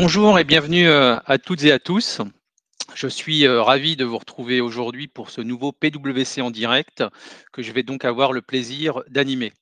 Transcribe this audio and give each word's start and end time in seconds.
Bonjour 0.00 0.38
et 0.38 0.44
bienvenue 0.44 0.86
euh, 0.86 1.16
à 1.26 1.38
toutes 1.38 1.64
et 1.64 1.72
à 1.72 1.80
tous. 1.80 2.20
Je 2.94 3.08
suis 3.08 3.48
euh, 3.48 3.60
ravi 3.60 3.96
de 3.96 4.04
vous 4.04 4.16
retrouver 4.16 4.60
aujourd'hui 4.60 5.08
pour 5.08 5.28
ce 5.28 5.40
nouveau 5.40 5.72
PWC 5.72 6.40
en 6.40 6.52
direct 6.52 7.02
que 7.52 7.64
je 7.64 7.72
vais 7.72 7.82
donc 7.82 8.04
avoir 8.04 8.32
le 8.32 8.40
plaisir 8.40 9.02
d'animer. 9.08 9.52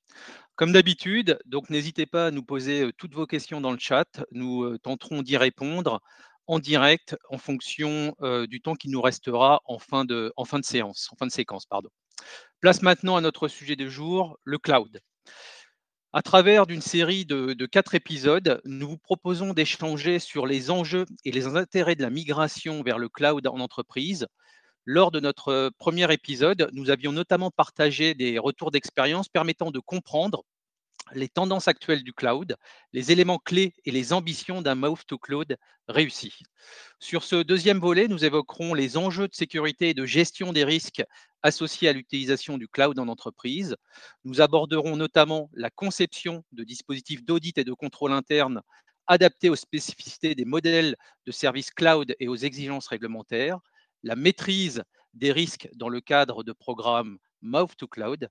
Comme 0.54 0.72
d'habitude, 0.72 1.38
donc 1.46 1.70
n'hésitez 1.70 2.04
pas 2.04 2.26
à 2.26 2.30
nous 2.32 2.42
poser 2.42 2.82
euh, 2.82 2.92
toutes 2.98 3.14
vos 3.14 3.26
questions 3.26 3.62
dans 3.62 3.72
le 3.72 3.78
chat. 3.78 4.26
Nous 4.30 4.76
tenterons 4.76 5.22
d'y 5.22 5.38
répondre 5.38 6.02
en 6.46 6.58
direct 6.58 7.16
en 7.30 7.38
fonction 7.38 8.14
du 8.46 8.60
temps 8.60 8.74
qui 8.74 8.90
nous 8.90 9.00
restera 9.00 9.62
en 9.64 9.78
fin 9.78 10.04
de, 10.04 10.34
de 10.36 10.62
séance, 10.62 11.08
de 11.18 11.28
séquence. 11.30 11.66
Place 12.60 12.82
maintenant 12.82 13.16
à 13.16 13.22
notre 13.22 13.48
sujet 13.48 13.74
du 13.74 13.90
jour, 13.90 14.38
le 14.44 14.58
cloud. 14.58 15.00
À 16.16 16.22
travers 16.22 16.66
d'une 16.66 16.80
série 16.80 17.26
de, 17.26 17.66
quatre 17.66 17.94
épisodes, 17.94 18.62
nous 18.64 18.88
vous 18.88 18.96
proposons 18.96 19.52
d'échanger 19.52 20.18
sur 20.18 20.46
les 20.46 20.70
enjeux 20.70 21.04
et 21.26 21.30
les 21.30 21.44
intérêts 21.44 21.94
de 21.94 22.00
la 22.00 22.08
migration 22.08 22.82
vers 22.82 22.98
le 22.98 23.10
cloud 23.10 23.46
en 23.46 23.60
entreprise. 23.60 24.26
Lors 24.86 25.10
de 25.10 25.20
notre 25.20 25.70
premier 25.76 26.10
épisode, 26.10 26.70
nous 26.72 26.88
avions 26.88 27.12
notamment 27.12 27.50
partagé 27.50 28.14
des 28.14 28.38
retours 28.38 28.70
d'expérience 28.70 29.28
permettant 29.28 29.70
de 29.70 29.78
comprendre 29.78 30.44
les 31.12 31.28
tendances 31.28 31.68
actuelles 31.68 32.02
du 32.02 32.12
cloud, 32.12 32.56
les 32.92 33.12
éléments 33.12 33.38
clés 33.38 33.74
et 33.84 33.90
les 33.90 34.12
ambitions 34.12 34.62
d'un 34.62 34.74
move 34.74 35.04
to 35.06 35.18
cloud 35.18 35.56
réussi. 35.88 36.34
Sur 36.98 37.22
ce 37.22 37.36
deuxième 37.36 37.78
volet, 37.78 38.08
nous 38.08 38.24
évoquerons 38.24 38.74
les 38.74 38.96
enjeux 38.96 39.28
de 39.28 39.34
sécurité 39.34 39.90
et 39.90 39.94
de 39.94 40.04
gestion 40.04 40.52
des 40.52 40.64
risques 40.64 41.04
associés 41.42 41.88
à 41.88 41.92
l'utilisation 41.92 42.58
du 42.58 42.66
cloud 42.68 42.98
en 42.98 43.08
entreprise. 43.08 43.76
Nous 44.24 44.40
aborderons 44.40 44.96
notamment 44.96 45.48
la 45.52 45.70
conception 45.70 46.44
de 46.52 46.64
dispositifs 46.64 47.24
d'audit 47.24 47.56
et 47.58 47.64
de 47.64 47.72
contrôle 47.72 48.12
interne 48.12 48.62
adaptés 49.06 49.50
aux 49.50 49.56
spécificités 49.56 50.34
des 50.34 50.44
modèles 50.44 50.96
de 51.26 51.32
services 51.32 51.70
cloud 51.70 52.14
et 52.18 52.28
aux 52.28 52.36
exigences 52.36 52.88
réglementaires, 52.88 53.58
la 54.02 54.16
maîtrise 54.16 54.82
des 55.14 55.32
risques 55.32 55.68
dans 55.74 55.88
le 55.88 56.00
cadre 56.00 56.42
de 56.42 56.52
programmes 56.52 57.18
Move 57.42 57.76
to 57.76 57.86
Cloud 57.86 58.28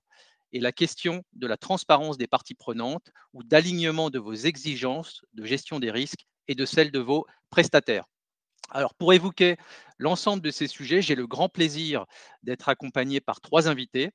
et 0.56 0.60
la 0.60 0.72
question 0.72 1.22
de 1.34 1.46
la 1.46 1.58
transparence 1.58 2.16
des 2.16 2.26
parties 2.26 2.54
prenantes 2.54 3.12
ou 3.34 3.42
d'alignement 3.42 4.08
de 4.08 4.18
vos 4.18 4.32
exigences 4.32 5.22
de 5.34 5.44
gestion 5.44 5.80
des 5.80 5.90
risques 5.90 6.26
et 6.48 6.54
de 6.54 6.64
celles 6.64 6.90
de 6.90 6.98
vos 6.98 7.26
prestataires. 7.50 8.06
Alors, 8.70 8.94
pour 8.94 9.12
évoquer 9.12 9.58
l'ensemble 9.98 10.40
de 10.40 10.50
ces 10.50 10.66
sujets, 10.66 11.02
j'ai 11.02 11.14
le 11.14 11.26
grand 11.26 11.50
plaisir 11.50 12.06
d'être 12.42 12.70
accompagné 12.70 13.20
par 13.20 13.42
trois 13.42 13.68
invités. 13.68 14.12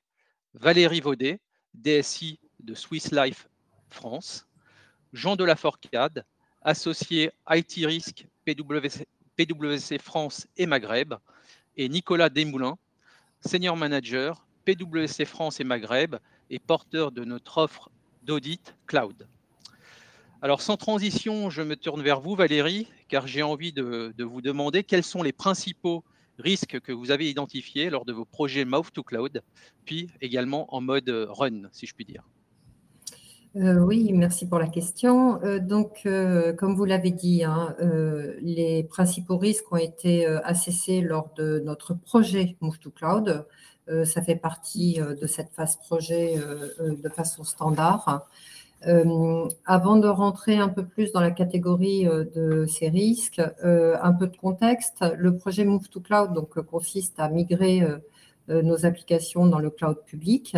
Valérie 0.54 1.00
Vaudet, 1.00 1.38
DSI 1.74 2.40
de 2.58 2.74
Swiss 2.74 3.12
Life 3.12 3.46
France, 3.88 4.48
Jean 5.12 5.36
de 5.36 5.44
la 5.44 5.54
Forcade, 5.54 6.26
associé 6.62 7.30
IT 7.50 7.86
Risk 7.86 8.26
PwC, 8.44 9.06
PwC 9.36 9.98
France 9.98 10.48
et 10.56 10.66
Maghreb, 10.66 11.14
et 11.76 11.88
Nicolas 11.88 12.30
Desmoulins, 12.30 12.78
Senior 13.46 13.76
Manager 13.76 14.44
PwC 14.64 15.24
France 15.24 15.60
et 15.60 15.64
Maghreb 15.64 16.16
et 16.52 16.60
porteur 16.60 17.10
de 17.10 17.24
notre 17.24 17.58
offre 17.58 17.90
d'audit 18.22 18.76
cloud. 18.86 19.26
Alors 20.42 20.60
sans 20.60 20.76
transition, 20.76 21.50
je 21.50 21.62
me 21.62 21.76
tourne 21.76 22.02
vers 22.02 22.20
vous 22.20 22.36
Valérie, 22.36 22.86
car 23.08 23.26
j'ai 23.26 23.42
envie 23.42 23.72
de, 23.72 24.14
vous 24.18 24.42
demander 24.42 24.84
quels 24.84 25.02
sont 25.02 25.22
les 25.22 25.32
principaux 25.32 26.04
risques 26.38 26.78
que 26.80 26.92
vous 26.92 27.10
avez 27.10 27.28
identifiés 27.28 27.90
lors 27.90 28.04
de 28.04 28.12
vos 28.12 28.24
projets 28.24 28.64
Move 28.64 28.92
to 28.92 29.02
Cloud, 29.02 29.42
puis 29.84 30.08
également 30.20 30.72
en 30.74 30.80
mode 30.80 31.08
run, 31.08 31.68
si 31.72 31.86
je 31.86 31.94
puis 31.94 32.04
dire. 32.04 32.22
Euh, 33.56 33.80
oui, 33.80 34.12
merci 34.14 34.48
pour 34.48 34.58
la 34.58 34.66
question. 34.66 35.42
Euh, 35.44 35.58
donc, 35.58 36.00
euh, 36.06 36.54
comme 36.54 36.74
vous 36.74 36.86
l'avez 36.86 37.10
dit, 37.10 37.44
hein, 37.44 37.76
les 38.40 38.84
principaux 38.84 39.36
risques 39.36 39.70
ont 39.72 39.76
été 39.76 40.26
assessés 40.26 41.00
lors 41.00 41.30
de 41.36 41.62
notre 41.64 41.94
projet 41.94 42.56
Move 42.60 42.78
to 42.78 42.90
Cloud. 42.90 43.46
Ça 44.04 44.22
fait 44.22 44.36
partie 44.36 45.00
de 45.00 45.26
cette 45.26 45.50
phase 45.52 45.76
projet 45.76 46.36
de 46.80 47.08
façon 47.08 47.44
standard. 47.44 48.28
avant 48.84 49.96
de 49.96 50.08
rentrer 50.08 50.56
un 50.56 50.68
peu 50.68 50.84
plus 50.84 51.12
dans 51.12 51.20
la 51.20 51.30
catégorie 51.30 52.04
de 52.04 52.66
ces 52.66 52.88
risques, 52.88 53.40
un 53.62 54.12
peu 54.12 54.28
de 54.28 54.36
contexte. 54.36 55.04
Le 55.16 55.36
projet 55.36 55.64
Move 55.64 55.88
to 55.88 56.00
Cloud 56.00 56.32
donc, 56.32 56.60
consiste 56.62 57.18
à 57.18 57.28
migrer 57.28 57.82
nos 58.48 58.86
applications 58.86 59.46
dans 59.46 59.58
le 59.58 59.70
cloud 59.70 59.98
public. 60.06 60.56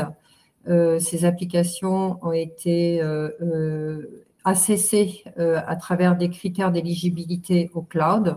Euh, 0.68 0.98
ces 0.98 1.24
applications 1.24 2.18
ont 2.22 2.32
été 2.32 3.02
euh, 3.02 3.30
euh, 3.42 4.24
assessées 4.44 5.24
à 5.36 5.76
travers 5.76 6.16
des 6.16 6.28
critères 6.28 6.70
d'éligibilité 6.70 7.70
au 7.74 7.80
cloud. 7.80 8.36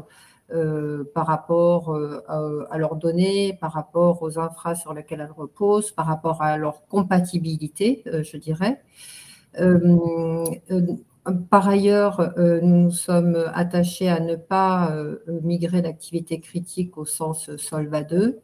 Par 1.13 1.27
rapport 1.27 1.97
à 2.27 2.77
leurs 2.77 2.95
données, 2.95 3.57
par 3.59 3.73
rapport 3.73 4.21
aux 4.21 4.39
infras 4.39 4.75
sur 4.75 4.93
lesquelles 4.93 5.21
elles 5.21 5.35
reposent, 5.35 5.91
par 5.91 6.05
rapport 6.05 6.41
à 6.41 6.57
leur 6.57 6.85
compatibilité, 6.87 8.03
je 8.05 8.37
dirais. 8.37 8.81
par 11.49 11.67
ailleurs, 11.67 12.33
nous 12.37 12.91
sommes 12.91 13.43
attachés 13.53 14.09
à 14.09 14.19
ne 14.19 14.35
pas 14.35 14.95
migrer 15.27 15.81
l'activité 15.81 16.39
critique 16.39 16.97
au 16.97 17.05
sens 17.05 17.55
Solva 17.57 18.03
2 18.03 18.41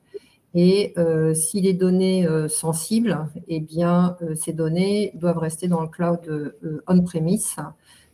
et 0.55 0.93
euh, 0.97 1.33
si 1.33 1.61
les 1.61 1.73
données 1.73 2.27
euh, 2.27 2.47
sensibles, 2.47 3.27
eh 3.47 3.59
bien, 3.59 4.17
euh, 4.21 4.35
ces 4.35 4.53
données 4.53 5.11
doivent 5.15 5.39
rester 5.39 5.67
dans 5.67 5.81
le 5.81 5.87
cloud 5.87 6.53
on-premise 6.87 7.55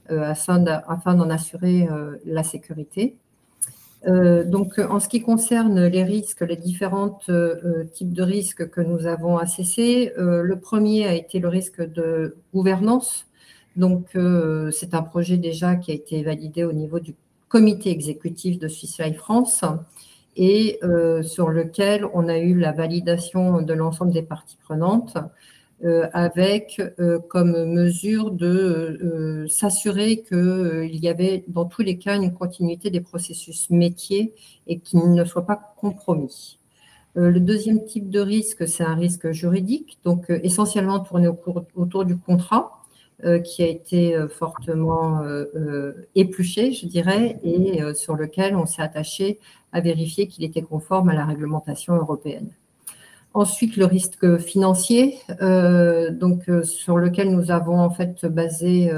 afin 0.09 0.57
d'en 0.59 1.29
assurer 1.29 1.87
la 2.25 2.41
sécurité. 2.41 3.15
Donc, 4.05 4.79
en 4.79 4.99
ce 4.99 5.09
qui 5.09 5.21
concerne 5.21 5.85
les 5.85 6.03
risques, 6.03 6.41
les 6.41 6.55
différents 6.55 7.19
types 7.93 8.13
de 8.13 8.23
risques 8.23 8.69
que 8.69 8.81
nous 8.81 9.07
avons 9.07 9.37
assessés, 9.37 10.13
le 10.17 10.55
premier 10.55 11.05
a 11.05 11.13
été 11.13 11.39
le 11.39 11.49
risque 11.49 11.81
de 11.81 12.37
gouvernance. 12.53 13.27
Donc, 13.75 14.17
c'est 14.71 14.93
un 14.93 15.01
projet 15.03 15.37
déjà 15.37 15.75
qui 15.75 15.91
a 15.91 15.95
été 15.95 16.23
validé 16.23 16.63
au 16.63 16.71
niveau 16.71 16.99
du 16.99 17.13
comité 17.49 17.89
exécutif 17.89 18.59
de 18.59 18.67
Swiss 18.67 18.99
Life 18.99 19.17
France 19.17 19.65
et 20.37 20.79
euh, 20.83 21.21
sur 21.21 21.49
lequel 21.49 22.05
on 22.13 22.29
a 22.29 22.37
eu 22.37 22.57
la 22.57 22.71
validation 22.71 23.61
de 23.61 23.73
l'ensemble 23.73 24.13
des 24.13 24.21
parties 24.21 24.57
prenantes 24.63 25.17
euh, 25.17 25.21
avec 26.13 26.81
euh, 26.99 27.19
comme 27.19 27.65
mesure 27.65 28.31
de 28.31 29.45
s'assurer 29.49 30.23
qu'il 30.23 30.95
y 30.95 31.07
avait 31.07 31.43
dans 31.47 31.65
tous 31.65 31.81
les 31.81 31.97
cas 31.97 32.15
une 32.15 32.33
continuité 32.33 32.89
des 32.89 33.01
processus 33.01 33.69
métiers 33.69 34.33
et 34.67 34.79
qu'il 34.79 35.13
ne 35.13 35.23
soit 35.25 35.45
pas 35.45 35.73
compromis. 35.77 36.59
Le 37.15 37.39
deuxième 37.39 37.83
type 37.85 38.09
de 38.09 38.19
risque, 38.19 38.67
c'est 38.67 38.83
un 38.83 38.95
risque 38.95 39.31
juridique, 39.31 39.99
donc 40.05 40.29
essentiellement 40.29 40.99
tourné 40.99 41.27
autour 41.27 42.05
du 42.05 42.17
contrat. 42.17 42.79
Euh, 43.25 43.39
qui 43.39 43.61
a 43.63 43.67
été 43.67 44.15
euh, 44.15 44.29
fortement 44.29 45.23
euh, 45.23 46.07
épluché, 46.15 46.71
je 46.71 46.85
dirais, 46.85 47.37
et 47.43 47.81
sur 47.93 48.15
lequel 48.15 48.55
on 48.55 48.65
s'est 48.65 48.81
attaché 48.81 49.39
à 49.73 49.81
vérifier 49.81 50.27
qu'il 50.27 50.45
était 50.45 50.61
conforme 50.61 51.09
à 51.09 51.13
la 51.13 51.25
réglementation 51.25 51.95
européenne. 51.95 52.49
Ensuite, 53.33 53.77
le 53.77 53.85
risque 53.85 54.37
financier, 54.39 55.19
donc 55.39 56.49
sur 56.63 56.97
lequel 56.97 57.29
nous 57.29 57.51
avons 57.51 57.79
en 57.79 57.91
fait 57.91 58.25
basé 58.25 58.91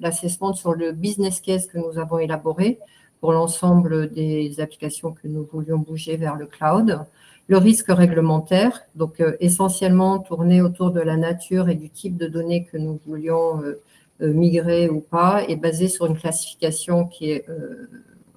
l'assessment 0.00 0.52
sur 0.52 0.74
le 0.74 0.92
business 0.92 1.40
case 1.40 1.66
que 1.66 1.78
nous 1.78 1.98
avons 1.98 2.18
élaboré 2.18 2.78
pour 3.20 3.32
l'ensemble 3.32 4.10
des 4.10 4.60
applications 4.60 5.12
que 5.12 5.26
nous 5.26 5.48
voulions 5.50 5.78
bouger 5.78 6.18
vers 6.18 6.36
le 6.36 6.44
cloud. 6.44 6.98
Le 7.46 7.58
risque 7.58 7.88
réglementaire, 7.88 8.82
donc 8.94 9.20
euh, 9.20 9.36
essentiellement 9.40 10.18
tourné 10.18 10.60
autour 10.60 10.90
de 10.90 11.00
la 11.00 11.16
nature 11.16 11.68
et 11.68 11.74
du 11.74 11.90
type 11.90 12.16
de 12.16 12.26
données 12.26 12.64
que 12.64 12.78
nous 12.78 13.00
voulions 13.06 13.62
euh, 13.62 13.80
euh, 14.20 14.32
migrer 14.32 14.88
ou 14.88 15.00
pas, 15.00 15.42
est 15.48 15.56
basé 15.56 15.88
sur 15.88 16.06
une 16.06 16.18
classification 16.18 17.06
qui 17.06 17.30
est 17.30 17.46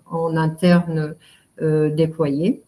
en 0.05 0.37
interne 0.37 1.15
déployée. 1.59 2.63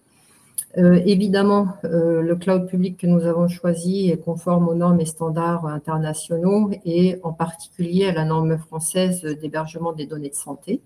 Évidemment, 0.76 1.68
le 1.84 2.34
cloud 2.36 2.68
public 2.68 2.98
que 2.98 3.08
nous 3.08 3.26
avons 3.26 3.48
choisi 3.48 4.10
est 4.10 4.18
conforme 4.18 4.68
aux 4.68 4.76
normes 4.76 5.02
et 5.02 5.06
standards 5.06 5.66
internationaux 5.66 6.70
et 6.86 7.20
en 7.24 7.34
particulier 7.34 8.06
à 8.08 8.14
la 8.14 8.26
norme 8.26 8.58
française 8.58 9.24
d'hébergement 9.24 9.94
des 9.94 10.06
données 10.06 10.30
de 10.30 10.36
santé. 10.36 10.82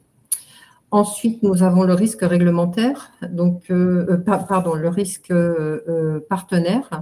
Ensuite, 0.94 1.42
nous 1.42 1.64
avons 1.64 1.86
le 1.86 1.96
risque 1.96 2.22
réglementaire, 2.22 3.14
donc, 3.28 3.72
euh, 3.72 4.06
euh, 4.12 4.18
pardon, 4.18 4.76
le 4.76 4.90
risque 4.90 5.32
euh, 5.32 6.20
partenaire, 6.30 7.02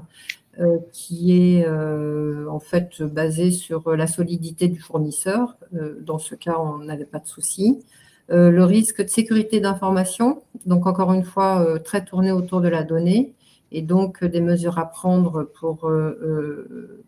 qui 0.93 1.33
est 1.33 1.67
en 1.67 2.59
fait 2.59 3.01
basé 3.01 3.51
sur 3.51 3.93
la 3.95 4.07
solidité 4.07 4.69
du 4.69 4.79
fournisseur. 4.79 5.57
dans 6.01 6.19
ce 6.19 6.35
cas, 6.35 6.57
on 6.57 6.77
n'avait 6.77 7.05
pas 7.05 7.19
de 7.19 7.27
souci. 7.27 7.83
le 8.29 8.63
risque 8.63 9.01
de 9.03 9.09
sécurité 9.09 9.59
d'information, 9.59 10.43
donc 10.65 10.87
encore 10.87 11.13
une 11.13 11.23
fois, 11.23 11.79
très 11.83 12.03
tourné 12.05 12.31
autour 12.31 12.61
de 12.61 12.67
la 12.69 12.83
donnée, 12.83 13.33
et 13.71 13.81
donc 13.81 14.23
des 14.23 14.41
mesures 14.41 14.79
à 14.79 14.85
prendre 14.89 15.43
pour 15.43 15.89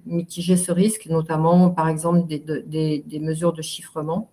mitiger 0.06 0.56
ce 0.58 0.72
risque, 0.72 1.08
notamment 1.08 1.70
par 1.72 1.90
exemple 1.90 2.26
des 2.28 3.20
mesures 3.22 3.54
de 3.54 3.62
chiffrement. 3.62 4.30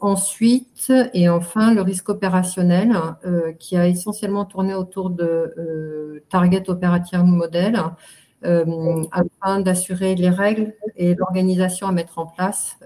ensuite, 0.00 0.92
et 1.12 1.28
enfin, 1.28 1.74
le 1.74 1.82
risque 1.82 2.08
opérationnel 2.08 2.96
qui 3.58 3.76
a 3.76 3.88
essentiellement 3.88 4.44
tourné 4.44 4.74
autour 4.74 5.10
de 5.10 6.22
Target 6.28 6.70
Operating 6.70 7.24
Model 7.24 7.80
afin 8.42 9.60
d'assurer 9.60 10.14
les 10.14 10.30
règles 10.30 10.74
et 10.96 11.14
l'organisation 11.16 11.88
à 11.88 11.92
mettre 11.92 12.18
en 12.18 12.26
place 12.26 12.78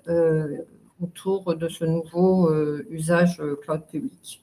autour 1.02 1.54
de 1.54 1.68
ce 1.68 1.84
nouveau 1.84 2.50
usage 2.88 3.42
cloud 3.62 3.82
public. 3.90 4.42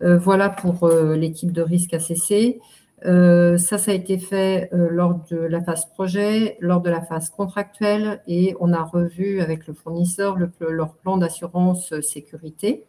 Voilà 0.00 0.48
pour 0.48 0.88
l'équipe 0.88 1.52
de 1.52 1.62
risque 1.62 1.94
ACC. 1.94 2.60
Euh, 3.04 3.58
ça, 3.58 3.76
ça 3.76 3.90
a 3.90 3.94
été 3.94 4.18
fait 4.18 4.70
euh, 4.72 4.88
lors 4.90 5.20
de 5.30 5.36
la 5.36 5.62
phase 5.62 5.86
projet, 5.86 6.56
lors 6.60 6.80
de 6.80 6.88
la 6.88 7.02
phase 7.02 7.28
contractuelle 7.28 8.22
et 8.26 8.56
on 8.58 8.72
a 8.72 8.82
revu 8.82 9.40
avec 9.40 9.66
le 9.66 9.74
fournisseur 9.74 10.38
leur 10.60 10.94
plan 10.94 11.18
d'assurance 11.18 11.92
euh, 11.92 12.00
sécurité. 12.00 12.84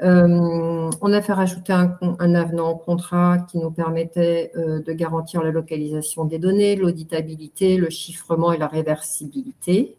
on 0.00 1.12
a 1.12 1.22
fait 1.22 1.32
rajouter 1.32 1.72
un, 1.72 1.96
un, 2.18 2.34
avenant 2.34 2.70
au 2.70 2.76
contrat 2.76 3.38
qui 3.50 3.58
nous 3.58 3.70
permettait 3.70 4.52
de 4.54 4.92
garantir 4.92 5.42
la 5.42 5.50
localisation 5.50 6.26
des 6.26 6.38
données, 6.38 6.76
l'auditabilité, 6.76 7.78
le 7.78 7.88
chiffrement 7.88 8.52
et 8.52 8.58
la 8.58 8.66
réversibilité. 8.66 9.96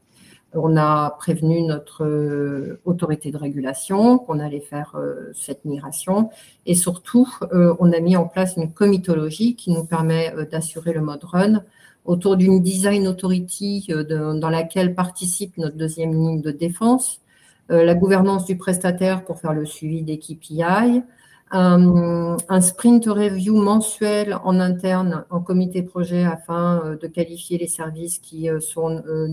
On 0.54 0.78
a 0.78 1.12
prévenu 1.20 1.62
notre 1.62 2.06
euh, 2.06 2.80
autorité 2.86 3.32
de 3.32 3.38
régulation 3.38 4.18
qu'on 4.18 4.40
allait 4.40 4.62
faire 4.62 4.96
euh, 4.96 5.32
cette 5.34 5.66
migration. 5.66 6.30
Et 6.66 6.74
surtout, 6.74 7.28
euh, 7.52 7.76
on 7.80 7.92
a 7.92 8.00
mis 8.00 8.16
en 8.16 8.26
place 8.26 8.56
une 8.56 8.72
comitologie 8.72 9.56
qui 9.56 9.72
nous 9.72 9.84
permet 9.84 10.34
d'assurer 10.50 10.94
le 10.94 11.02
mode 11.02 11.24
run 11.24 11.64
autour 12.06 12.38
d'une 12.38 12.62
design 12.64 13.06
authority 13.08 13.90
dans 13.90 14.50
laquelle 14.50 14.96
participe 14.96 15.58
notre 15.58 15.76
deuxième 15.76 16.14
ligne 16.14 16.42
de 16.42 16.52
défense, 16.52 17.20
la 17.68 17.94
gouvernance 17.96 18.46
du 18.46 18.56
prestataire 18.56 19.26
pour 19.26 19.42
faire 19.42 19.52
le 19.52 19.66
suivi 19.66 20.04
des 20.04 20.18
KPI, 20.18 21.04
un, 21.52 22.62
sprint 22.62 23.06
review 23.06 23.56
mensuel 23.56 24.38
en 24.44 24.60
interne 24.60 25.26
en 25.30 25.40
comité 25.40 25.82
projet 25.82 26.24
afin 26.24 26.82
euh, 26.84 26.98
de 26.98 27.08
qualifier 27.08 27.58
les 27.58 27.68
services 27.68 28.20
qui 28.20 28.50
euh, 28.50 28.60
sont 28.60 29.04
euh, 29.08 29.28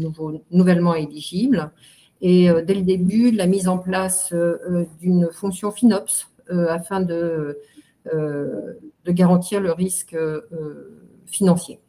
nouvellement 0.50 0.94
éligibles. 0.94 1.70
Et 2.20 2.48
dès 2.66 2.74
le 2.74 2.82
début, 2.82 3.32
la 3.32 3.46
mise 3.46 3.68
en 3.68 3.76
place 3.76 4.32
d'une 4.98 5.28
fonction 5.30 5.70
FinOps 5.70 6.30
afin 6.48 7.00
de, 7.00 7.58
de, 8.10 8.78
garantir 9.08 9.60
le 9.60 9.72
risque 9.72 10.16
financier. 11.26 11.80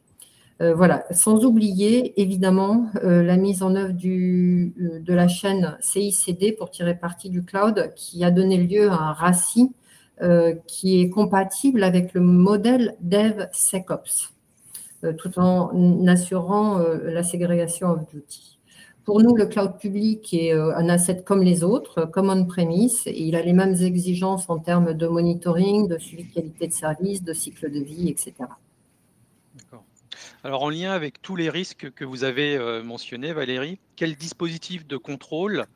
voilà, 0.60 1.06
sans 1.10 1.42
oublier 1.46 2.20
évidemment 2.20 2.90
la 3.02 3.36
mise 3.38 3.62
en 3.62 3.76
œuvre 3.76 3.94
du, 3.94 4.74
de 4.76 5.14
la 5.14 5.26
chaîne 5.26 5.78
CICD 5.80 6.52
pour 6.52 6.70
tirer 6.70 6.98
parti 6.98 7.30
du 7.30 7.42
cloud 7.42 7.94
qui 7.96 8.22
a 8.22 8.30
donné 8.30 8.58
lieu 8.58 8.90
à 8.90 8.94
un 8.94 9.12
RACI 9.14 9.70
euh, 9.70 9.85
qui 10.66 11.00
est 11.00 11.10
compatible 11.10 11.82
avec 11.82 12.14
le 12.14 12.20
modèle 12.22 12.96
DevSecOps, 13.00 14.32
euh, 15.04 15.12
tout 15.12 15.38
en 15.38 16.06
assurant 16.06 16.80
euh, 16.80 17.10
la 17.10 17.22
ségrégation 17.22 17.90
of 17.90 18.06
duty. 18.06 18.58
Pour 19.04 19.20
nous, 19.22 19.36
le 19.36 19.46
cloud 19.46 19.78
public 19.78 20.34
est 20.34 20.52
un 20.52 20.88
asset 20.88 21.22
comme 21.22 21.42
les 21.42 21.62
autres, 21.62 22.06
comme 22.06 22.28
on-premise, 22.28 23.02
et 23.06 23.22
il 23.22 23.36
a 23.36 23.42
les 23.42 23.52
mêmes 23.52 23.76
exigences 23.76 24.50
en 24.50 24.58
termes 24.58 24.94
de 24.94 25.06
monitoring, 25.06 25.86
de 25.86 25.96
suivi 25.96 26.24
de 26.24 26.34
qualité 26.34 26.66
de 26.66 26.72
service, 26.72 27.22
de 27.22 27.32
cycle 27.32 27.70
de 27.70 27.78
vie, 27.78 28.08
etc. 28.08 28.32
D'accord. 29.54 29.84
Alors, 30.42 30.64
en 30.64 30.70
lien 30.70 30.90
avec 30.90 31.22
tous 31.22 31.36
les 31.36 31.50
risques 31.50 31.92
que 31.92 32.04
vous 32.04 32.24
avez 32.24 32.58
mentionnés, 32.82 33.32
Valérie, 33.32 33.78
quel 33.94 34.16
dispositif 34.16 34.88
de 34.88 34.96
contrôle, 34.96 35.66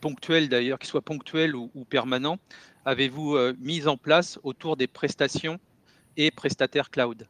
ponctuel 0.00 0.48
d'ailleurs, 0.48 0.78
qu'il 0.78 0.88
soit 0.88 1.02
ponctuel 1.02 1.56
ou, 1.56 1.72
ou 1.74 1.84
permanent, 1.84 2.38
avez-vous 2.86 3.34
euh, 3.34 3.52
mis 3.60 3.86
en 3.86 3.98
place 3.98 4.38
autour 4.44 4.76
des 4.76 4.86
prestations 4.86 5.58
et 6.16 6.30
prestataires 6.30 6.88
cloud? 6.88 7.26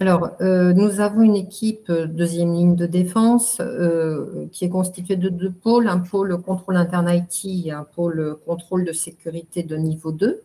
Alors, 0.00 0.30
euh, 0.40 0.72
nous 0.72 1.00
avons 1.00 1.22
une 1.22 1.36
équipe 1.36 1.88
euh, 1.88 2.06
deuxième 2.06 2.52
ligne 2.52 2.74
de 2.74 2.86
défense 2.86 3.62
qui 4.52 4.64
est 4.64 4.68
constituée 4.68 5.16
de 5.16 5.28
deux 5.28 5.52
pôles, 5.52 5.88
un 5.88 6.00
pôle 6.00 6.36
contrôle 6.42 6.76
interne 6.76 7.08
IT 7.08 7.66
et 7.66 7.70
un 7.70 7.84
pôle 7.84 8.36
contrôle 8.44 8.84
de 8.84 8.92
sécurité 8.92 9.62
de 9.62 9.76
niveau 9.76 10.12
2. 10.12 10.42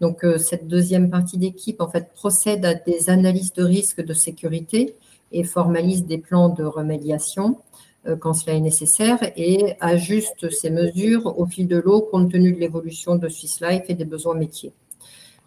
Donc, 0.00 0.26
cette 0.38 0.66
deuxième 0.66 1.08
partie 1.08 1.38
d'équipe, 1.38 1.80
en 1.80 1.88
fait, 1.88 2.12
procède 2.12 2.64
à 2.64 2.74
des 2.74 3.10
analyses 3.10 3.52
de 3.52 3.62
risque 3.62 4.04
de 4.04 4.12
sécurité 4.12 4.96
et 5.30 5.44
formalise 5.44 6.04
des 6.04 6.18
plans 6.18 6.48
de 6.48 6.64
remédiation. 6.64 7.58
Euh, 8.06 8.16
quand 8.16 8.34
cela 8.34 8.56
est 8.56 8.60
nécessaire 8.60 9.18
et 9.36 9.74
ajuste 9.80 10.50
ces 10.50 10.70
mesures 10.70 11.38
au 11.38 11.46
fil 11.46 11.66
de 11.66 11.78
l'eau 11.78 12.02
compte 12.02 12.30
tenu 12.30 12.52
de 12.52 12.60
l'évolution 12.60 13.16
de 13.16 13.28
Swiss 13.28 13.60
Life 13.60 13.84
et 13.88 13.94
des 13.94 14.04
besoins 14.04 14.34
métiers. 14.34 14.72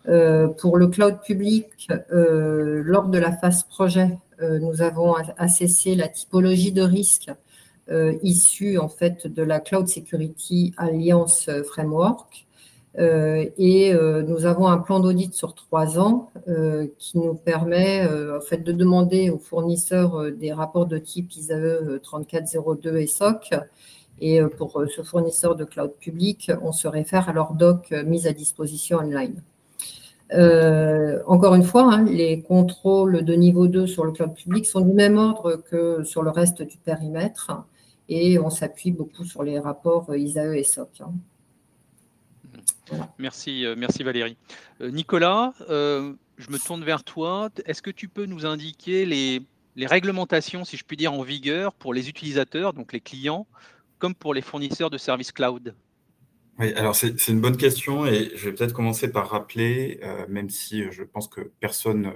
Euh, 0.07 0.47
pour 0.47 0.77
le 0.77 0.87
cloud 0.87 1.19
public, 1.23 1.87
euh, 2.11 2.81
lors 2.83 3.09
de 3.09 3.17
la 3.17 3.31
phase 3.31 3.63
projet, 3.63 4.17
nous 4.39 4.83
avons 4.83 5.15
assessé 5.37 5.95
la 5.95 6.07
typologie 6.07 6.71
de 6.71 6.83
risque 6.83 7.31
issue 8.21 8.77
en 8.77 8.87
fait 8.87 9.25
de 9.25 9.41
la 9.41 9.59
Cloud 9.59 9.87
Security 9.87 10.75
Alliance 10.77 11.49
Framework 11.65 12.46
euh, 12.46 12.46
et 12.97 13.93
euh, 13.93 14.23
nous 14.23 14.45
avons 14.45 14.67
un 14.67 14.79
plan 14.79 14.99
d'audit 14.99 15.33
sur 15.33 15.53
trois 15.53 15.99
ans 15.99 16.31
euh, 16.47 16.87
qui 16.97 17.19
nous 17.19 17.35
permet 17.35 18.03
en 18.05 18.41
fait, 18.41 18.63
de 18.63 18.71
demander 18.71 19.29
aux 19.29 19.37
fournisseurs 19.37 20.31
des 20.31 20.51
rapports 20.51 20.87
de 20.87 20.97
type 20.97 21.35
ISAE 21.35 21.99
3402 22.01 22.97
et 22.97 23.07
SOC. 23.07 23.53
Et 24.19 24.41
pour 24.57 24.83
ce 24.87 25.03
fournisseur 25.03 25.55
de 25.55 25.63
cloud 25.63 25.93
public, 25.99 26.51
on 26.63 26.71
se 26.71 26.87
réfère 26.87 27.29
à 27.29 27.33
leur 27.33 27.53
doc 27.53 27.93
mise 28.05 28.25
à 28.25 28.33
disposition 28.33 28.97
online. 28.97 29.43
encore 31.27 31.53
une 31.53 31.63
fois, 31.63 31.93
hein, 31.93 32.03
les 32.03 32.41
contrôles 32.41 33.23
de 33.23 33.33
niveau 33.33 33.67
2 33.67 33.85
sur 33.85 34.05
le 34.05 34.11
cloud 34.11 34.33
public 34.33 34.65
sont 34.65 34.81
du 34.81 34.93
même 34.93 35.17
ordre 35.17 35.61
que 35.69 36.03
sur 36.03 36.23
le 36.23 36.31
reste 36.31 36.63
du 36.63 36.77
périmètre 36.77 37.51
et 38.09 38.39
on 38.39 38.49
s'appuie 38.49 38.91
beaucoup 38.91 39.23
sur 39.23 39.43
les 39.43 39.59
rapports 39.59 40.15
ISAE 40.15 40.57
et 40.57 40.63
SOC. 40.63 41.01
Hein. 41.01 41.11
Merci, 43.17 43.65
euh, 43.65 43.75
merci 43.77 44.03
Valérie. 44.03 44.37
Euh, 44.81 44.91
Nicolas, 44.91 45.53
euh, 45.69 46.13
je 46.37 46.49
me 46.51 46.57
tourne 46.57 46.83
vers 46.83 47.03
toi. 47.03 47.49
Est-ce 47.65 47.81
que 47.81 47.91
tu 47.91 48.07
peux 48.07 48.25
nous 48.25 48.45
indiquer 48.45 49.05
les, 49.05 49.41
réglementations, 49.85 50.65
si 50.65 50.77
je 50.77 50.83
puis 50.83 50.97
dire, 50.97 51.13
en 51.13 51.21
vigueur 51.21 51.73
pour 51.73 51.93
les 51.93 52.09
utilisateurs, 52.09 52.73
donc 52.73 52.93
les 52.93 53.01
clients, 53.01 53.47
comme 53.99 54.15
pour 54.15 54.33
les 54.33 54.41
fournisseurs 54.41 54.89
de 54.89 54.97
services 54.97 55.31
cloud? 55.31 55.75
Oui, 56.59 56.73
alors 56.73 56.95
c'est 56.95 57.27
une 57.27 57.39
bonne 57.39 57.57
question 57.57 58.07
et 58.07 58.31
je 58.35 58.49
vais 58.49 58.55
peut-être 58.55 58.73
commencer 58.73 59.11
par 59.11 59.29
rappeler, 59.29 59.99
même 60.27 60.49
si 60.49 60.91
je 60.91 61.03
pense 61.03 61.27
que 61.27 61.51
personne 61.59 62.11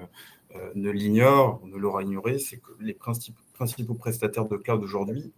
ne 0.74 0.90
l'ignore, 0.90 1.62
on 1.64 1.68
ne 1.68 1.78
l'aura 1.78 2.02
ignoré, 2.02 2.40
c'est 2.40 2.58
que 2.58 2.72
les 2.80 2.98
principaux 3.54 3.94
prestataires 3.94 4.46
de 4.46 4.58
cloud 4.58 4.82
aujourd'hui 4.82 5.32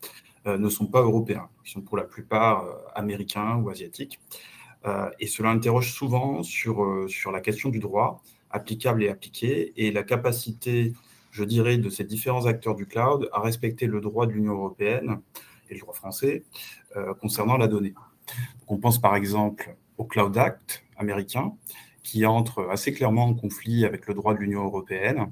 ne 0.46 0.70
sont 0.70 0.86
pas 0.88 1.02
européens, 1.02 1.50
ils 1.66 1.72
sont 1.72 1.82
pour 1.82 1.98
la 1.98 2.06
plupart 2.06 2.66
américains 2.96 3.58
ou 3.58 3.70
asiatiques. 3.70 4.22
Euh, 4.86 5.10
et 5.20 5.28
cela 5.28 5.50
interroge 5.50 5.94
souvent 5.94 6.44
sur, 6.44 6.84
euh, 6.84 7.08
sur 7.08 7.32
la 7.32 7.40
question 7.40 7.70
du 7.70 7.80
droit 7.80 8.22
applicable 8.50 9.04
et 9.04 9.10
appliqué 9.10 9.74
et 9.78 9.92
la 9.92 10.04
capacité, 10.04 10.94
je 11.32 11.44
dirais, 11.44 11.78
de 11.78 11.90
ces 11.90 12.04
différents 12.04 12.46
acteurs 12.46 12.76
du 12.76 12.86
cloud 12.86 13.30
à 13.32 13.40
respecter 13.40 13.88
le 13.88 14.02
droit 14.02 14.28
de 14.28 14.34
l'Union 14.34 14.54
européenne 14.54 15.22
et 15.70 15.74
le 15.74 15.80
droit 15.80 15.94
français 15.94 16.44
euh, 16.98 17.14
concernant 17.16 17.58
la 17.58 17.68
donnée. 17.68 17.94
on 18.68 18.78
pense 18.78 19.00
par 19.00 19.16
exemple 19.16 19.76
au 19.98 20.04
Cloud 20.04 20.38
Act 20.38 20.84
américain 20.98 21.54
qui 22.04 22.26
entre 22.26 22.68
assez 22.70 22.94
clairement 22.94 23.26
en 23.26 23.34
conflit 23.34 23.86
avec 23.86 24.08
le 24.08 24.14
droit 24.14 24.34
de 24.34 24.40
l'Union 24.40 24.66
européenne. 24.66 25.32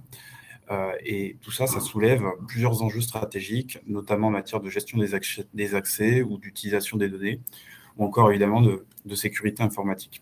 et 1.03 1.35
tout 1.41 1.51
ça, 1.51 1.67
ça 1.67 1.81
soulève 1.81 2.23
plusieurs 2.47 2.81
enjeux 2.81 3.01
stratégiques, 3.01 3.79
notamment 3.87 4.27
en 4.27 4.31
matière 4.31 4.61
de 4.61 4.69
gestion 4.69 4.97
des, 4.99 5.09
des 5.53 5.75
accès 5.75 6.21
ou 6.21 6.37
d'utilisation 6.37 6.95
des 6.95 7.09
données, 7.09 7.41
ou 8.01 8.05
encore 8.05 8.31
évidemment 8.31 8.61
de, 8.61 9.15
sécurité 9.15 9.61
informatique. 9.61 10.21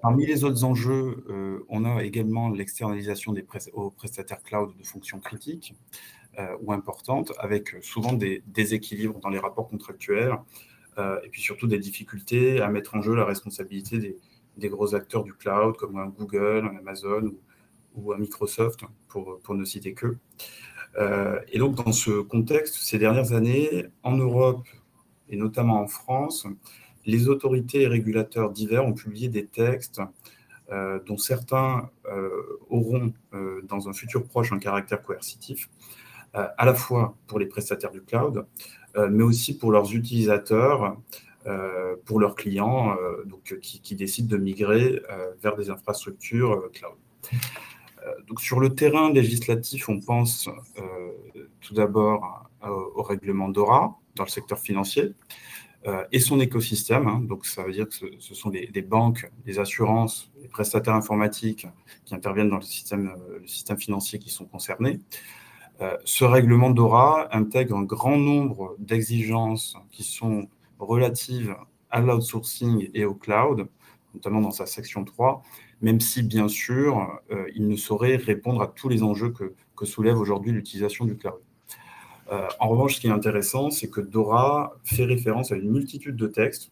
Parmi 0.00 0.24
les 0.24 0.44
autres 0.44 0.64
enjeux, 0.64 1.24
euh, 1.28 1.66
on 1.68 1.84
a 1.84 2.04
également 2.04 2.48
l'externalisation 2.48 3.32
des 3.32 3.44
aux 3.74 3.90
prestataires 3.90 4.42
cloud 4.42 4.70
de 4.78 4.84
fonctions 4.84 5.20
critiques 5.20 5.74
euh, 6.38 6.56
ou 6.62 6.72
importantes, 6.72 7.32
avec 7.38 7.74
souvent 7.82 8.12
des 8.12 8.42
déséquilibres 8.46 9.18
dans 9.20 9.28
les 9.28 9.38
rapports 9.38 9.68
contractuels, 9.68 10.36
euh, 10.98 11.20
et 11.24 11.28
puis 11.28 11.42
surtout 11.42 11.66
des 11.66 11.78
difficultés 11.78 12.60
à 12.60 12.68
mettre 12.68 12.94
en 12.94 13.02
jeu 13.02 13.14
la 13.14 13.24
responsabilité 13.24 14.16
des, 14.56 14.68
gros 14.68 14.94
acteurs 14.94 15.24
du 15.24 15.34
cloud, 15.34 15.76
comme 15.76 15.98
un 15.98 16.06
Google, 16.06 16.70
un 16.72 16.76
Amazon 16.78 17.34
ou, 17.94 18.12
un 18.12 18.18
Microsoft, 18.18 18.80
pour, 19.08 19.40
pour, 19.42 19.54
ne 19.54 19.64
citer 19.64 19.92
que. 19.92 20.16
et 21.52 21.58
donc, 21.58 21.74
dans 21.74 21.92
ce 21.92 22.22
contexte, 22.22 22.76
ces 22.76 22.98
dernières 22.98 23.32
années, 23.32 23.86
en 24.02 24.16
Europe, 24.16 24.66
et 25.30 25.36
notamment 25.36 25.80
en 25.80 25.88
France, 25.88 26.46
les 27.06 27.28
autorités 27.28 27.82
et 27.82 27.86
régulateurs 27.86 28.50
divers 28.50 28.84
ont 28.84 28.92
publié 28.92 29.28
des 29.28 29.46
textes 29.46 30.00
euh, 30.72 30.98
dont 31.06 31.16
certains 31.16 31.88
euh, 32.10 32.58
auront 32.68 33.12
euh, 33.34 33.62
dans 33.68 33.88
un 33.88 33.92
futur 33.92 34.24
proche 34.24 34.52
un 34.52 34.58
caractère 34.58 35.00
coercitif, 35.00 35.70
à 36.34 36.66
la 36.66 36.74
fois 36.74 37.16
pour 37.28 37.38
les 37.38 37.46
prestataires 37.46 37.92
du 37.92 38.02
cloud, 38.02 38.44
mais 38.94 39.22
aussi 39.22 39.56
pour 39.56 39.72
leurs 39.72 39.94
utilisateurs, 39.94 40.98
pour 42.04 42.20
leurs 42.20 42.34
clients 42.34 42.94
donc, 43.24 43.58
qui, 43.62 43.80
qui, 43.80 43.94
décident 43.94 44.28
de 44.28 44.36
migrer 44.36 45.00
vers 45.42 45.56
des 45.56 45.70
infrastructures 45.70 46.70
cloud. 46.74 46.92
donc 48.28 48.42
sur 48.42 48.60
le 48.60 48.74
terrain 48.74 49.10
législatif, 49.10 49.88
on 49.88 49.98
pense 49.98 50.50
tout 51.62 51.72
d'abord 51.72 52.50
au 52.62 53.02
règlement 53.02 53.48
DORA 53.48 53.98
dans 54.16 54.24
le 54.24 54.30
secteur 54.30 54.58
financier. 54.58 55.14
Euh, 55.86 56.04
et 56.10 56.18
son 56.18 56.40
écosystème. 56.40 57.06
Hein. 57.06 57.20
donc, 57.20 57.46
ça 57.46 57.62
veut 57.62 57.72
dire 57.72 57.88
que 57.88 57.94
ce, 58.18 58.34
sont 58.34 58.50
des, 58.50 58.82
banques, 58.82 59.30
des 59.44 59.60
assurances, 59.60 60.32
des 60.42 60.48
prestataires 60.48 60.94
informatiques 60.94 61.66
qui 62.04 62.14
interviennent 62.14 62.50
dans 62.50 62.56
le 62.56 62.62
système, 62.62 63.14
euh, 63.30 63.76
financier 63.76 64.18
qui 64.18 64.30
sont 64.30 64.46
concernés. 64.46 65.00
Euh, 65.80 65.96
ce 66.04 66.24
règlement 66.24 66.70
DORA 66.70 67.28
intègre 67.36 67.76
un 67.76 67.84
grand 67.84 68.16
nombre 68.16 68.74
d'exigences 68.78 69.76
qui 69.92 70.02
sont 70.02 70.48
relatives 70.80 71.54
à 71.90 72.00
l'outsourcing 72.00 72.90
et 72.92 73.04
au 73.04 73.14
cloud, 73.14 73.68
notamment 74.14 74.40
dans 74.40 74.50
sa 74.50 74.66
section 74.66 75.04
3, 75.04 75.42
même 75.82 76.00
si, 76.00 76.22
bien 76.22 76.48
sûr, 76.48 77.20
il 77.54 77.68
ne 77.68 77.76
saurait 77.76 78.16
répondre 78.16 78.62
à 78.62 78.66
tous 78.66 78.88
les 78.88 79.02
enjeux 79.02 79.30
que 79.30 79.86
soulève 79.86 80.18
aujourd'hui 80.18 80.52
l'utilisation 80.52 81.04
du 81.04 81.16
cloud. 81.16 81.40
Euh, 82.32 82.48
en 82.58 82.68
revanche, 82.68 82.96
ce 82.96 83.00
qui 83.00 83.06
est 83.06 83.12
intéressant, 83.12 83.70
c'est 83.70 83.88
que 83.88 84.00
Dora 84.00 84.76
fait 84.84 85.04
référence 85.04 85.52
à 85.52 85.56
une 85.56 85.70
multitude 85.70 86.16
de 86.16 86.26
textes 86.26 86.70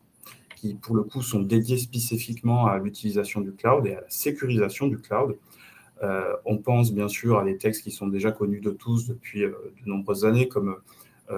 qui, 0.57 0.75
pour 0.75 0.97
le 0.97 1.03
coup, 1.03 1.23
sont 1.23 1.41
dédiés 1.41 1.79
spécifiquement 1.79 2.67
à 2.67 2.79
l'utilisation 2.79 3.41
du 3.41 3.53
cloud 3.53 3.87
et 3.87 3.95
à 3.95 4.01
la 4.01 4.11
sécurisation 4.11 4.87
du 4.89 4.99
cloud. 4.99 5.37
Euh, 6.03 6.35
on 6.45 6.59
pense 6.59 6.93
bien 6.93 7.09
sûr 7.09 7.39
à 7.39 7.45
des 7.45 7.57
textes 7.57 7.83
qui 7.83 7.93
sont 7.93 8.09
déjà 8.09 8.33
connus 8.33 8.61
de 8.61 8.71
tous 8.71 9.07
depuis 9.07 9.45
euh, 9.45 9.53
de 9.85 9.89
nombreuses 9.89 10.25
années, 10.25 10.49
comme 10.49 10.77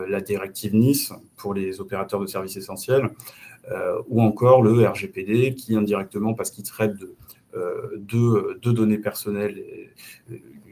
la 0.09 0.21
directive 0.21 0.75
Nice 0.75 1.13
pour 1.37 1.55
les 1.55 1.81
opérateurs 1.81 2.19
de 2.19 2.27
services 2.27 2.57
essentiels, 2.57 3.09
ou 4.09 4.21
encore 4.21 4.61
le 4.61 4.85
RGPD 4.85 5.55
qui 5.55 5.77
indirectement, 5.77 6.35
parce 6.35 6.51
qu'il 6.51 6.65
traite 6.65 6.97
de, 6.97 7.15
de, 8.61 8.73
données 8.73 8.99
personnelles, 8.99 9.63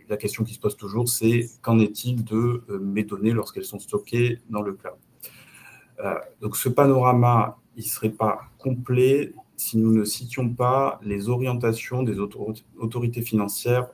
la 0.09 0.17
question 0.17 0.45
qui 0.45 0.55
se 0.55 0.61
pose 0.61 0.77
toujours, 0.77 1.09
c'est 1.09 1.49
qu'en 1.63 1.79
est-il 1.79 2.25
de 2.25 2.63
euh, 2.69 2.79
mes 2.79 3.05
données 3.05 3.33
lorsqu'elles 3.33 3.65
sont 3.65 3.79
stockées 3.79 4.39
dans 4.51 4.63
le 4.63 4.75
cloud? 4.75 4.95
Euh, 6.01 6.15
Donc 6.41 6.57
ce 6.57 6.69
panorama, 6.69 7.59
ne 7.77 7.83
serait 7.83 8.11
pas 8.11 8.43
complet 8.59 9.33
si 9.57 9.79
nous 9.79 9.93
ne 9.93 10.05
citions 10.05 10.49
pas 10.49 11.01
les 11.03 11.29
orientations 11.29 12.03
des 12.05 12.19
autorités 12.21 13.23
financières 13.23 13.89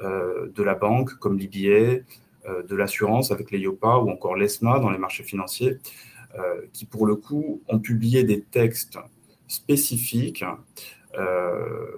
euh, 0.00 0.50
de 0.54 0.62
la 0.62 0.74
banque, 0.74 1.14
comme 1.14 1.38
l'IBA, 1.38 2.02
de 2.68 2.76
l'assurance 2.76 3.30
avec 3.30 3.50
les 3.50 3.60
IOPA 3.60 3.96
ou 4.00 4.10
encore 4.10 4.36
l'ESMA 4.36 4.78
dans 4.78 4.90
les 4.90 4.98
marchés 4.98 5.22
financiers, 5.22 5.78
qui 6.74 6.84
pour 6.84 7.06
le 7.06 7.16
coup 7.16 7.62
ont 7.68 7.78
publié 7.78 8.22
des 8.22 8.42
textes 8.42 8.98
spécifiques 9.48 10.44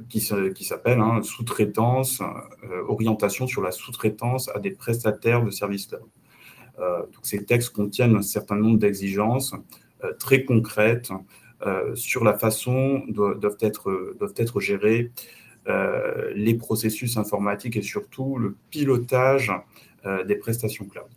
qui, 0.09 0.31
qui 0.55 0.65
s'appelle 0.65 1.01
hein, 1.01 1.23
sous-traitance, 1.23 2.21
euh, 2.21 2.83
orientation 2.89 3.47
sur 3.47 3.63
la 3.63 3.73
sous-traitance 3.73 4.51
à 4.55 4.59
des 4.59 4.71
prestataires 4.71 5.43
de 5.43 5.51
services 5.51 5.87
cloud. 5.87 6.03
Euh, 6.79 7.01
donc 7.01 7.21
ces 7.23 7.45
textes 7.45 7.71
contiennent 7.71 8.17
un 8.17 8.23
certain 8.23 8.57
nombre 8.57 8.79
d'exigences 8.79 9.55
très 10.19 10.45
concrètes 10.45 11.11
sur 11.95 12.23
la 12.23 12.35
façon 12.35 13.03
dont 13.09 13.35
doivent 13.35 13.57
être, 13.61 14.15
doivent 14.19 14.35
être 14.37 14.61
gérés 14.61 15.11
les 16.35 16.55
processus 16.55 17.17
informatiques 17.17 17.77
et 17.77 17.83
surtout 17.83 18.37
le 18.37 18.55
pilotage 18.69 19.51
des 20.29 20.37
prestations 20.37 20.85
cloud. 20.85 21.09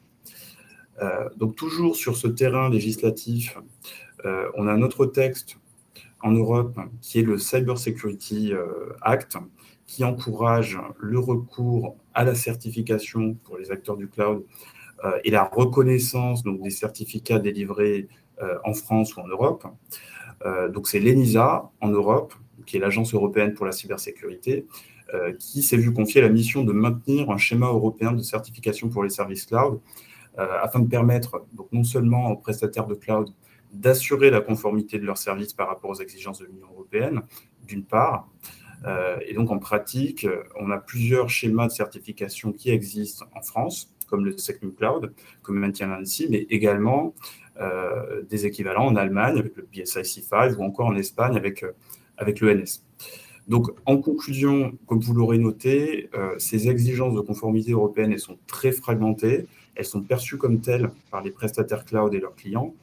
donc 1.36 1.58
toujours 1.58 1.98
sur 1.98 2.15
ce 2.15 2.29
terrain 2.29 2.70
législatif, 2.70 3.58
on 4.24 4.65
a 4.65 4.72
un 4.72 4.82
autre 4.82 5.06
texte 5.06 5.58
en 6.22 6.32
Europe, 6.32 6.80
qui 7.02 7.20
est 7.20 7.24
le 7.24 7.38
Cyber 7.38 7.78
Security 7.78 8.54
euh, 8.54 8.94
Act, 9.02 9.38
qui 9.86 10.04
encourage 10.04 10.80
le 11.00 11.20
recours 11.20 11.96
à 12.14 12.24
la 12.24 12.36
certification 12.36 13.36
pour 13.44 13.58
les 13.58 13.72
acteurs 13.72 13.98
du 13.98 14.08
cloud 14.08 14.44
euh, 15.04 15.20
et 15.24 15.32
la 15.32 15.44
reconnaissance 15.44 16.44
donc, 16.44 16.62
des 16.62 16.70
certificats 16.70 17.40
délivrés 17.40 18.08
euh, 18.42 18.58
en 18.64 18.74
France 18.74 19.16
ou 19.16 19.22
en 19.22 19.28
Europe. 19.28 19.66
donc 20.74 20.88
c'est 20.88 21.00
l'ENISA 21.00 21.70
en 21.82 21.90
Europe, 21.90 22.34
qui 22.66 22.78
est 22.78 22.80
l'Agence 22.80 23.14
européenne 23.14 23.54
pour 23.54 23.66
la 23.66 23.74
cybersécurité, 23.74 24.66
qui 25.40 25.64
s'est 25.64 25.76
vu 25.76 25.92
confier 25.92 26.22
la 26.22 26.30
mission 26.30 26.64
de 26.64 26.72
maintenir 26.72 27.30
un 27.32 27.38
schéma 27.38 27.66
européen 27.68 28.12
de 28.14 28.22
certification 28.22 28.88
pour 28.90 29.04
les 29.04 29.10
services 29.10 29.46
cloud, 29.46 29.82
afin 30.38 30.80
de 30.80 30.88
permettre 30.88 31.46
donc, 31.58 31.68
non 31.74 31.84
seulement 31.84 32.32
aux 32.32 32.38
prestataires 32.38 32.88
de 32.88 32.96
cloud 32.96 33.28
d'assurer 33.72 34.30
la 34.30 34.42
conformité 34.42 35.00
de 35.00 35.06
leurs 35.06 35.18
services 35.18 35.54
par 35.54 35.68
rapport 35.68 35.92
aux 35.92 36.02
exigences 36.02 36.40
de 36.40 36.46
l'Union 36.46 36.68
européenne, 36.72 37.22
d'une 37.68 37.84
part. 37.84 38.28
Euh, 38.86 39.18
et 39.26 39.34
donc 39.34 39.52
en 39.52 39.60
pratique, 39.60 40.26
on 40.60 40.72
a 40.72 40.78
plusieurs 40.78 41.30
schémas 41.30 41.68
de 41.68 41.72
certification 41.72 42.52
qui 42.52 42.72
existent 42.72 43.26
en 43.36 43.42
France, 43.42 43.94
comme 44.08 44.26
le 44.26 44.38
SecNum 44.38 44.74
Cloud, 44.74 45.14
comme 45.44 45.60
maintien 45.60 45.88
l'ANSI, 45.88 46.28
mais 46.30 46.48
également 46.50 47.14
euh, 47.60 48.24
des 48.24 48.46
équivalents 48.46 48.86
en 48.86 48.96
Allemagne 48.96 49.38
avec 49.38 49.56
le 49.56 49.68
BSI 49.72 50.22
C5 50.22 50.56
ou 50.56 50.64
encore 50.64 50.88
en 50.88 50.96
Espagne 50.96 51.36
avec, 51.36 51.64
euh, 51.64 51.74
avec 52.18 52.40
l'ENS. 52.40 52.84
Donc, 53.48 53.68
en 53.86 53.98
conclusion, 53.98 54.78
comme 54.86 55.00
vous 55.00 55.16
l'aurez 55.16 55.40
noté, 55.40 56.12
ces 56.38 56.70
exigences 56.70 57.16
de 57.16 57.22
conformité 57.22 57.72
européenne 57.72 58.12
elles 58.12 58.20
sont 58.20 58.38
très 58.46 58.72
fragmentées. 58.72 59.48
Elles 59.74 59.86
sont 59.86 60.04
perçues 60.04 60.38
comme 60.38 60.62
telles 60.62 60.92
par 61.10 61.24
les 61.24 61.32
prestataires 61.32 61.84
cloud 61.84 62.14
et 62.14 62.20
leurs 62.20 62.36
clients. 62.36 62.76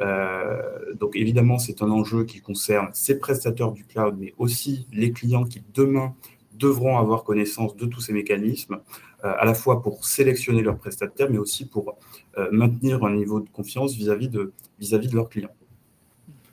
Euh, 0.00 0.94
donc 0.94 1.16
évidemment, 1.16 1.58
c'est 1.58 1.82
un 1.82 1.90
enjeu 1.90 2.24
qui 2.24 2.40
concerne 2.40 2.88
ces 2.92 3.18
prestataires 3.18 3.72
du 3.72 3.84
cloud, 3.84 4.16
mais 4.18 4.34
aussi 4.38 4.86
les 4.92 5.12
clients 5.12 5.44
qui 5.44 5.62
demain 5.74 6.14
devront 6.54 6.98
avoir 6.98 7.24
connaissance 7.24 7.76
de 7.76 7.86
tous 7.86 8.00
ces 8.00 8.12
mécanismes, 8.12 8.80
euh, 9.24 9.32
à 9.38 9.44
la 9.44 9.54
fois 9.54 9.82
pour 9.82 10.04
sélectionner 10.04 10.62
leurs 10.62 10.76
prestataires, 10.76 11.30
mais 11.30 11.38
aussi 11.38 11.66
pour 11.66 11.96
euh, 12.36 12.48
maintenir 12.52 13.04
un 13.04 13.14
niveau 13.14 13.40
de 13.40 13.48
confiance 13.48 13.94
vis-à-vis 13.94 14.28
de, 14.28 14.52
vis 14.78 14.92
-vis 14.92 15.08
de 15.08 15.14
leurs 15.14 15.28
clients. 15.28 15.54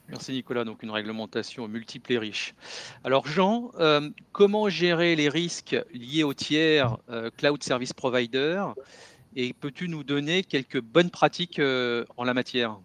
Merci 0.10 0.32
Nicolas, 0.32 0.64
donc 0.64 0.84
une 0.84 0.92
réglementation 0.92 1.68
multiple 1.68 2.14
et 2.14 2.18
riche. 2.18 2.56
Alors 3.04 3.28
Jean, 3.28 3.72
comment 4.32 4.70
gérer 4.70 5.18
les 5.18 5.28
risques 5.28 5.76
liés 5.94 6.24
aux 6.24 6.34
tiers 6.34 6.98
cloud 7.36 7.62
service 7.62 7.92
provider? 7.92 8.64
Et 9.36 9.52
peux-tu 9.52 9.90
nous 9.90 10.06
donner 10.06 10.44
quelques 10.44 10.80
bonnes 10.80 11.10
pratiques 11.10 11.60
en 12.16 12.24
la 12.24 12.34
matière? 12.34 12.80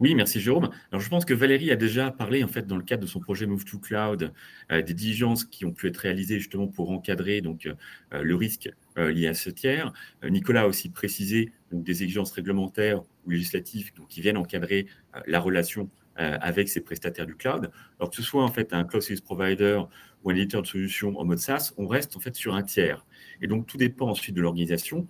Oui, 0.00 0.16
merci 0.16 0.40
Jérôme. 0.40 0.70
Alors 0.90 1.00
je 1.00 1.08
pense 1.08 1.24
que 1.24 1.34
Valérie 1.34 1.70
a 1.70 1.76
déjà 1.76 2.10
parlé 2.10 2.42
en 2.42 2.48
fait 2.48 2.66
dans 2.66 2.76
le 2.76 2.82
cadre 2.82 3.02
de 3.02 3.06
son 3.06 3.20
projet 3.20 3.46
Move 3.46 3.64
to 3.64 3.78
Cloud 3.78 4.32
euh, 4.72 4.82
des 4.82 4.92
diligences 4.92 5.44
qui 5.44 5.64
ont 5.64 5.72
pu 5.72 5.86
être 5.86 5.98
réalisées 5.98 6.38
justement 6.38 6.66
pour 6.66 6.90
encadrer 6.90 7.40
donc 7.40 7.66
euh, 7.66 8.22
le 8.22 8.34
risque 8.34 8.68
euh, 8.98 9.12
lié 9.12 9.28
à 9.28 9.34
ce 9.34 9.50
tiers. 9.50 9.92
Nicolas 10.28 10.62
a 10.62 10.66
aussi 10.66 10.90
précisé 10.90 11.52
des 11.70 12.02
exigences 12.02 12.32
réglementaires 12.32 13.02
ou 13.24 13.30
législatives 13.30 13.92
qui 14.08 14.20
viennent 14.20 14.36
encadrer 14.36 14.86
la 15.26 15.40
relation 15.40 15.88
avec 16.16 16.68
ces 16.68 16.80
prestataires 16.80 17.26
du 17.26 17.34
cloud. 17.34 17.72
Alors 17.98 18.10
que 18.10 18.16
ce 18.16 18.22
soit 18.22 18.44
en 18.44 18.48
fait 18.48 18.72
un 18.72 18.84
cloud 18.84 19.02
service 19.02 19.20
provider 19.20 19.80
ou 20.22 20.30
un 20.30 20.34
éditeur 20.36 20.62
de 20.62 20.66
solutions 20.66 21.18
en 21.18 21.24
mode 21.24 21.38
SaaS, 21.38 21.72
on 21.76 21.88
reste 21.88 22.16
en 22.16 22.20
fait 22.20 22.36
sur 22.36 22.54
un 22.54 22.62
tiers. 22.62 23.04
Et 23.42 23.48
donc 23.48 23.66
tout 23.66 23.76
dépend 23.76 24.08
ensuite 24.08 24.36
de 24.36 24.40
l'organisation 24.40 25.08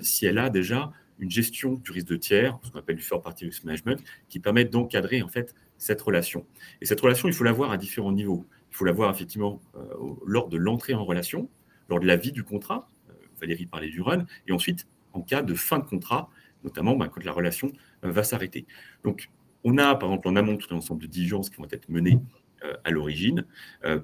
si 0.00 0.24
elle 0.24 0.38
a 0.38 0.48
déjà 0.48 0.90
une 1.18 1.30
gestion 1.30 1.74
du 1.74 1.92
risque 1.92 2.08
de 2.08 2.16
tiers, 2.16 2.58
ce 2.62 2.70
qu'on 2.70 2.78
appelle 2.78 2.96
du 2.96 3.02
third 3.02 3.22
party 3.22 3.46
risk 3.46 3.64
management, 3.64 4.02
qui 4.28 4.40
permet 4.40 4.64
d'encadrer 4.64 5.22
en 5.22 5.28
fait 5.28 5.54
cette 5.78 6.00
relation. 6.02 6.46
Et 6.80 6.86
cette 6.86 7.00
relation, 7.00 7.28
il 7.28 7.34
faut 7.34 7.44
la 7.44 7.52
voir 7.52 7.70
à 7.70 7.76
différents 7.76 8.12
niveaux. 8.12 8.46
Il 8.70 8.76
faut 8.76 8.84
la 8.84 8.92
voir 8.92 9.10
effectivement 9.10 9.60
euh, 9.76 9.80
lors 10.26 10.48
de 10.48 10.56
l'entrée 10.56 10.94
en 10.94 11.04
relation, 11.04 11.48
lors 11.88 12.00
de 12.00 12.06
la 12.06 12.16
vie 12.16 12.32
du 12.32 12.44
contrat, 12.44 12.88
euh, 13.08 13.12
Valérie 13.40 13.66
parlait 13.66 13.88
du 13.88 14.00
run, 14.00 14.26
et 14.46 14.52
ensuite 14.52 14.86
en 15.12 15.22
cas 15.22 15.42
de 15.42 15.54
fin 15.54 15.78
de 15.78 15.84
contrat, 15.84 16.28
notamment 16.64 16.96
bah, 16.96 17.08
quand 17.08 17.24
la 17.24 17.32
relation 17.32 17.72
euh, 18.04 18.10
va 18.10 18.24
s'arrêter. 18.24 18.66
Donc, 19.04 19.30
on 19.64 19.78
a 19.78 19.94
par 19.94 20.10
exemple 20.10 20.28
en 20.28 20.36
amont 20.36 20.56
tout 20.56 20.72
un 20.74 20.78
ensemble 20.78 21.02
de 21.02 21.06
diligences 21.06 21.50
qui 21.50 21.56
vont 21.56 21.68
être 21.70 21.88
menées 21.88 22.18
à 22.82 22.90
l'origine 22.90 23.44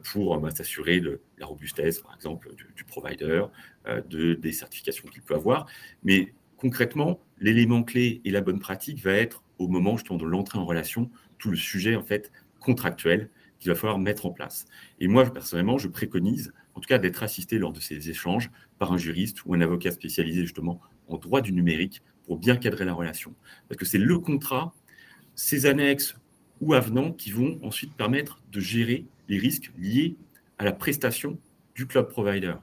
pour 0.04 0.38
bah, 0.38 0.50
s'assurer 0.50 1.00
de 1.00 1.20
la 1.38 1.46
robustesse, 1.46 1.98
par 1.98 2.14
exemple, 2.14 2.54
du, 2.54 2.66
du 2.76 2.84
provider, 2.84 3.46
de, 3.84 4.34
des 4.34 4.52
certifications 4.52 5.08
qu'il 5.08 5.22
peut 5.22 5.34
avoir. 5.34 5.66
Mais 6.04 6.32
concrètement, 6.56 7.20
l'élément 7.38 7.82
clé 7.82 8.20
et 8.24 8.30
la 8.30 8.40
bonne 8.40 8.58
pratique 8.58 9.02
va 9.02 9.12
être 9.12 9.42
au 9.58 9.68
moment 9.68 9.96
justement 9.96 10.18
de 10.18 10.24
l'entrée 10.24 10.58
en 10.58 10.64
relation, 10.64 11.10
tout 11.38 11.50
le 11.50 11.56
sujet 11.56 11.96
en 11.96 12.02
fait 12.02 12.32
contractuel 12.60 13.30
qu'il 13.58 13.70
va 13.70 13.76
falloir 13.76 13.98
mettre 13.98 14.26
en 14.26 14.30
place. 14.30 14.66
Et 15.00 15.08
moi, 15.08 15.24
personnellement, 15.24 15.78
je 15.78 15.88
préconise 15.88 16.52
en 16.74 16.80
tout 16.80 16.88
cas 16.88 16.98
d'être 16.98 17.22
assisté 17.22 17.58
lors 17.58 17.72
de 17.72 17.80
ces 17.80 18.10
échanges 18.10 18.50
par 18.78 18.92
un 18.92 18.98
juriste 18.98 19.44
ou 19.44 19.54
un 19.54 19.60
avocat 19.60 19.90
spécialisé 19.90 20.42
justement 20.42 20.80
en 21.08 21.18
droit 21.18 21.40
du 21.40 21.52
numérique 21.52 22.02
pour 22.26 22.38
bien 22.38 22.56
cadrer 22.56 22.84
la 22.84 22.94
relation. 22.94 23.34
Parce 23.68 23.78
que 23.78 23.84
c'est 23.84 23.98
le 23.98 24.18
contrat, 24.18 24.74
ces 25.34 25.66
annexes 25.66 26.16
ou 26.60 26.74
avenants 26.74 27.12
qui 27.12 27.30
vont 27.30 27.58
ensuite 27.62 27.94
permettre 27.94 28.40
de 28.50 28.60
gérer 28.60 29.04
les 29.28 29.38
risques 29.38 29.70
liés 29.78 30.16
à 30.58 30.64
la 30.64 30.72
prestation 30.72 31.38
du 31.74 31.86
cloud 31.86 32.08
provider. 32.08 32.54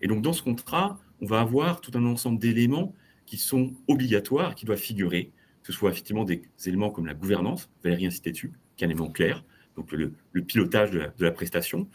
Et 0.00 0.06
donc 0.06 0.22
dans 0.22 0.32
ce 0.32 0.42
contrat, 0.42 0.98
on 1.20 1.26
va 1.26 1.40
avoir 1.40 1.80
tout 1.80 1.90
un 1.94 2.04
ensemble 2.06 2.38
d'éléments 2.38 2.94
qui 3.30 3.36
sont 3.36 3.72
obligatoires, 3.86 4.56
qui 4.56 4.66
doivent 4.66 4.80
figurer, 4.80 5.30
ce 5.62 5.72
soit 5.72 5.90
effectivement 5.90 6.24
des 6.24 6.42
éléments 6.66 6.90
comme 6.90 7.06
la 7.06 7.14
gouvernance, 7.14 7.70
Valérie 7.84 8.06
insistait 8.06 8.32
dessus, 8.32 8.52
qui 8.76 8.82
est 8.82 8.88
un 8.88 8.90
élément 8.90 9.08
clair, 9.08 9.44
donc 9.76 9.92
le, 9.92 10.12
pilotage 10.42 10.90
de 10.90 11.12
la, 11.20 11.30
prestation. 11.30 11.88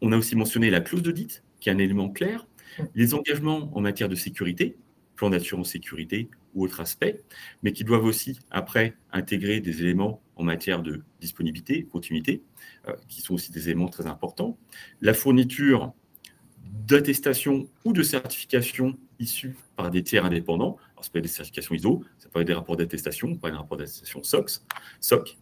On 0.00 0.12
a 0.12 0.16
aussi 0.16 0.36
mentionné 0.36 0.70
la 0.70 0.80
clause 0.80 1.02
d'audit, 1.02 1.42
qui 1.58 1.68
est 1.68 1.72
un 1.72 1.78
élément 1.78 2.10
clair, 2.10 2.46
les 2.94 3.12
engagements 3.14 3.76
en 3.76 3.80
matière 3.80 4.08
de 4.08 4.14
sécurité, 4.14 4.76
plan 5.16 5.30
d'assurance 5.30 5.70
sécurité 5.70 6.30
ou 6.54 6.62
autres 6.62 6.80
aspects, 6.80 7.16
mais 7.64 7.72
qui 7.72 7.82
doivent 7.82 8.04
aussi, 8.04 8.38
après, 8.52 8.94
intégrer 9.10 9.58
des 9.58 9.82
éléments 9.82 10.22
en 10.36 10.44
matière 10.44 10.80
de 10.80 11.02
disponibilité, 11.20 11.86
continuité, 11.86 12.44
euh, 12.86 12.94
qui 13.08 13.20
sont 13.20 13.34
aussi 13.34 13.50
des 13.50 13.68
éléments 13.68 13.88
très 13.88 14.06
importants. 14.06 14.56
La 15.00 15.12
fourniture 15.12 15.92
d'attestation 16.86 17.68
ou 17.84 17.92
de 17.92 18.02
certification 18.02 18.98
issues 19.18 19.56
par 19.76 19.90
des 19.90 20.02
tiers 20.02 20.24
indépendants. 20.24 20.76
Alors, 20.92 21.04
ça 21.04 21.10
peut 21.10 21.18
être 21.18 21.24
des 21.24 21.30
certifications 21.30 21.74
ISO, 21.74 22.04
ça 22.18 22.28
peut 22.28 22.40
être 22.40 22.46
des 22.46 22.54
rapports 22.54 22.76
d'attestation, 22.76 23.36
pas 23.36 23.50
des 23.50 23.56
rapports 23.56 23.78
d'attestation 23.78 24.22
SOX, 24.22 24.64
SOC. 25.00 25.38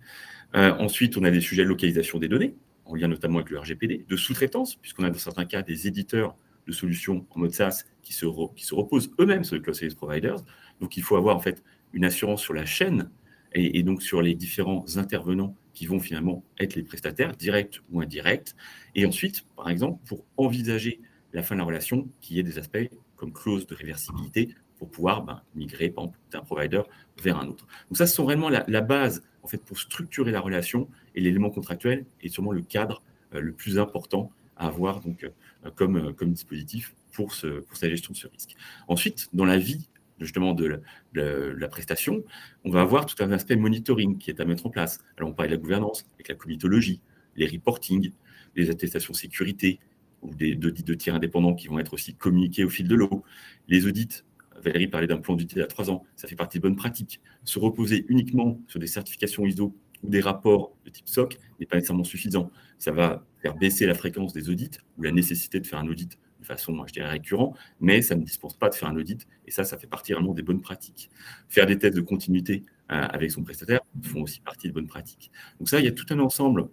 Euh, 0.55 0.73
ensuite, 0.79 1.17
on 1.17 1.25
a 1.25 1.31
des 1.31 1.41
sujets 1.41 1.65
de 1.65 1.69
localisation 1.69 2.19
des 2.19 2.29
données, 2.29 2.55
en 2.85 2.95
lien 2.95 3.09
notamment 3.09 3.39
avec 3.39 3.51
le 3.51 3.59
RGPD, 3.59 4.07
de 4.09 4.17
sous-traitance, 4.17 4.77
puisqu'on 4.77 5.05
a 5.05 5.11
dans 5.11 5.19
certains 5.19 5.45
cas 5.45 5.63
des 5.63 5.87
éditeurs 5.87 6.37
de 6.67 6.73
solutions 6.73 7.27
en 7.31 7.41
mode 7.41 7.53
SaaS 7.53 7.85
qui 8.03 8.13
se, 8.13 8.27
qui 8.55 8.65
se 8.65 8.75
reposent 8.75 9.11
eux-mêmes 9.21 9.45
sur 9.45 9.57
les 9.57 9.63
cloud 9.63 9.77
service 9.77 9.95
providers. 9.95 10.37
Donc, 10.81 10.97
il 10.97 11.03
faut 11.03 11.17
avoir 11.17 11.37
en 11.37 11.41
fait 11.41 11.63
une 11.93 12.05
assurance 12.05 12.43
sur 12.43 12.55
la 12.55 12.67
chaîne 12.67 13.11
et, 13.53 13.83
donc 13.83 14.03
sur 14.03 14.21
les 14.21 14.35
différents 14.35 14.85
intervenants 14.97 15.57
qui 15.73 15.87
vont 15.87 16.01
finalement 16.01 16.45
être 16.59 16.75
les 16.75 16.83
prestataires, 16.83 17.37
directs 17.37 17.81
ou 17.91 18.01
indirects. 18.01 18.55
Et 18.95 19.07
ensuite, 19.07 19.47
par 19.57 19.71
exemple, 19.71 20.03
pour 20.07 20.25
envisager 20.37 21.01
la 21.33 21.43
fin 21.43 21.55
de 21.55 21.61
la 21.61 21.67
relation, 21.67 22.09
qu'il 22.21 22.37
y 22.37 22.41
ait 22.41 22.45
des 22.45 22.59
aspects 22.59 22.89
comme 23.17 23.33
clause 23.33 23.67
de 23.67 23.75
réversibilité 23.75 24.55
pour 24.79 24.91
pouvoir 24.91 25.23
ben, 25.23 25.43
migrer 25.55 25.93
d'un 26.31 26.41
provider 26.41 26.83
vers 27.23 27.39
un 27.39 27.47
autre. 27.47 27.67
Donc 27.89 27.97
ça, 27.97 28.07
ce 28.07 28.15
sont 28.15 28.25
vraiment 28.25 28.49
la, 28.49 28.81
base 28.81 29.23
en 29.43 29.49
fait 29.49 29.63
pour 29.63 29.79
structurer 29.79 30.31
la 30.31 30.41
relation 30.41 30.89
et 31.15 31.21
l'élément 31.21 31.51
contractuel 31.51 32.05
est 32.21 32.29
sûrement 32.29 32.53
le 32.53 32.63
cadre 32.63 33.03
euh, 33.35 33.41
le 33.41 33.53
plus 33.53 33.79
important 33.79 34.31
à 34.57 34.67
avoir 34.67 35.01
donc 35.01 35.25
euh, 35.25 35.31
comme, 35.75 35.97
euh, 35.97 36.13
comme 36.13 36.33
dispositif 36.33 36.95
pour, 37.13 37.35
sa 37.35 37.89
gestion 37.89 38.13
de 38.13 38.17
ce 38.19 38.27
risque. 38.27 38.55
Ensuite, 38.89 39.29
dans 39.33 39.47
la 39.47 39.57
vie 39.57 39.89
justement 40.21 40.55
de 40.55 40.81
la, 41.15 41.69
prestation, 41.69 42.25
on 42.65 42.71
va 42.71 42.81
avoir 42.81 43.07
tout 43.07 43.23
un 43.23 43.33
aspect 43.33 43.57
monitoring 43.57 44.19
qui 44.19 44.31
est 44.31 44.41
à 44.41 44.45
mettre 44.45 44.67
en 44.67 44.71
place. 44.71 44.99
Alors 45.17 45.31
on 45.31 45.33
parle 45.33 45.51
de 45.51 45.55
la 45.55 45.61
gouvernance 45.61 46.07
avec 46.15 46.29
la 46.29 46.35
comitologie, 46.35 47.01
les 47.37 47.47
reporting, 47.47 48.13
les 48.55 48.71
attestations 48.71 49.13
sécurité, 49.13 49.79
ou 50.23 50.35
des 50.35 50.55
audits 50.65 50.83
de 50.83 50.95
tiers 50.95 51.15
indépendants 51.15 51.55
qui 51.55 51.69
vont 51.69 51.79
être 51.79 51.95
aussi 51.95 52.15
communiqués 52.15 52.65
au 52.65 52.69
fil 52.69 52.89
de 52.89 52.95
l'eau. 52.95 53.25
Les 53.69 53.87
audits, 53.87 54.23
Valérie 54.63 54.89
parlait 54.89 55.07
d'un 55.07 55.19
plan 55.19 55.35
d'audit 55.35 55.59
a 55.59 55.67
trois 55.67 55.91
ans, 55.91 56.05
ça 56.17 56.29
fait 56.29 56.37
partie 56.37 56.59
de 56.59 56.63
bonnes 56.63 56.77
pratiques. 56.77 57.21
Se 57.45 57.59
reposer 57.59 58.07
uniquement 58.09 58.61
sur 58.69 58.81
des 58.81 58.87
certifications 58.87 59.45
ISO 59.47 59.75
ou 60.03 60.09
des 60.09 60.21
rapports 60.21 60.77
de 60.85 60.91
type 60.91 61.09
SOC 61.09 61.39
n'est 61.61 61.67
pas 61.67 61.77
nécessairement 61.77 62.05
suffisant. 62.05 62.51
Ça 62.79 62.93
va 62.93 63.25
faire 63.43 63.55
baisser 63.55 63.87
la 63.87 63.95
fréquence 63.95 64.33
des 64.33 64.51
audits 64.51 64.79
ou 64.99 65.03
la 65.03 65.13
nécessité 65.13 65.61
de 65.61 65.67
faire 65.67 65.79
un 65.79 65.89
audit 65.89 66.19
de 66.41 66.45
façon, 66.45 66.85
je 66.87 66.93
dirais, 66.93 67.09
récurrente, 67.09 67.57
mais 67.81 68.03
ça 68.03 68.15
ne 68.15 68.23
dispense 68.23 68.55
pas 68.55 68.69
de 68.69 68.75
faire 68.75 68.89
un 68.89 68.97
audit, 68.97 69.27
et 69.47 69.51
ça, 69.51 69.65
ça 69.65 69.79
fait 69.79 69.87
partie 69.87 70.13
vraiment 70.13 70.35
des 70.35 70.43
bonnes 70.43 70.61
pratiques. 70.61 71.11
Faire 71.49 71.67
des 71.67 71.79
tests 71.79 71.97
de 71.97 72.03
continuité 72.03 72.63
euh, 72.91 72.95
avec 72.95 73.31
son 73.31 73.43
prestataire 73.43 73.81
font 74.03 74.23
aussi 74.23 74.41
partie 74.41 74.69
des 74.69 74.73
bonnes 74.73 74.87
pratiques. 74.87 75.31
Donc 75.59 75.69
ça, 75.69 75.81
il 75.81 75.87
y 75.87 75.89
a 75.89 75.93
tout 75.93 76.07
un 76.11 76.19
ensemble 76.19 76.69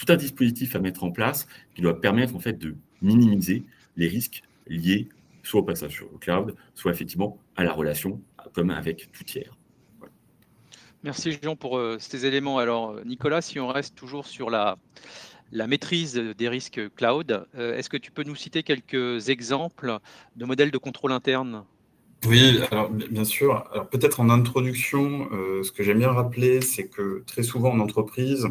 tout 0.00 0.10
un 0.10 0.16
dispositif 0.16 0.74
à 0.76 0.78
mettre 0.78 1.04
en 1.04 1.10
place 1.10 1.46
qui 1.74 1.82
doit 1.82 2.00
permettre 2.00 2.34
en 2.34 2.38
fait 2.38 2.58
de 2.58 2.74
minimiser 3.02 3.64
les 3.96 4.08
risques 4.08 4.42
liés 4.66 5.08
soit 5.42 5.60
au 5.60 5.62
passage 5.62 5.92
sur 5.92 6.08
le 6.10 6.18
cloud, 6.18 6.54
soit 6.74 6.92
effectivement 6.92 7.38
à 7.56 7.64
la 7.64 7.72
relation 7.72 8.20
comme 8.54 8.70
avec 8.70 9.10
tout 9.12 9.24
tiers. 9.24 9.56
Merci 11.02 11.38
Jean 11.42 11.56
pour 11.56 11.78
euh, 11.78 11.96
ces 11.98 12.26
éléments. 12.26 12.58
Alors 12.58 12.96
Nicolas, 13.04 13.42
si 13.42 13.58
on 13.60 13.68
reste 13.68 13.94
toujours 13.94 14.26
sur 14.26 14.50
la, 14.50 14.78
la 15.52 15.66
maîtrise 15.66 16.14
des 16.14 16.48
risques 16.48 16.80
cloud, 16.94 17.46
euh, 17.54 17.76
est-ce 17.76 17.90
que 17.90 17.96
tu 17.96 18.10
peux 18.10 18.22
nous 18.22 18.34
citer 18.34 18.62
quelques 18.62 19.28
exemples 19.28 19.98
de 20.36 20.44
modèles 20.44 20.70
de 20.70 20.78
contrôle 20.78 21.12
interne? 21.12 21.64
Oui, 22.26 22.60
alors 22.70 22.90
bien 22.90 23.24
sûr. 23.24 23.64
Alors 23.72 23.88
peut-être 23.88 24.20
en 24.20 24.28
introduction, 24.28 25.28
euh, 25.32 25.62
ce 25.62 25.72
que 25.72 25.82
j'aime 25.82 25.98
bien 25.98 26.12
rappeler, 26.12 26.60
c'est 26.60 26.86
que 26.86 27.22
très 27.26 27.42
souvent 27.42 27.72
en 27.72 27.80
entreprise, 27.80 28.46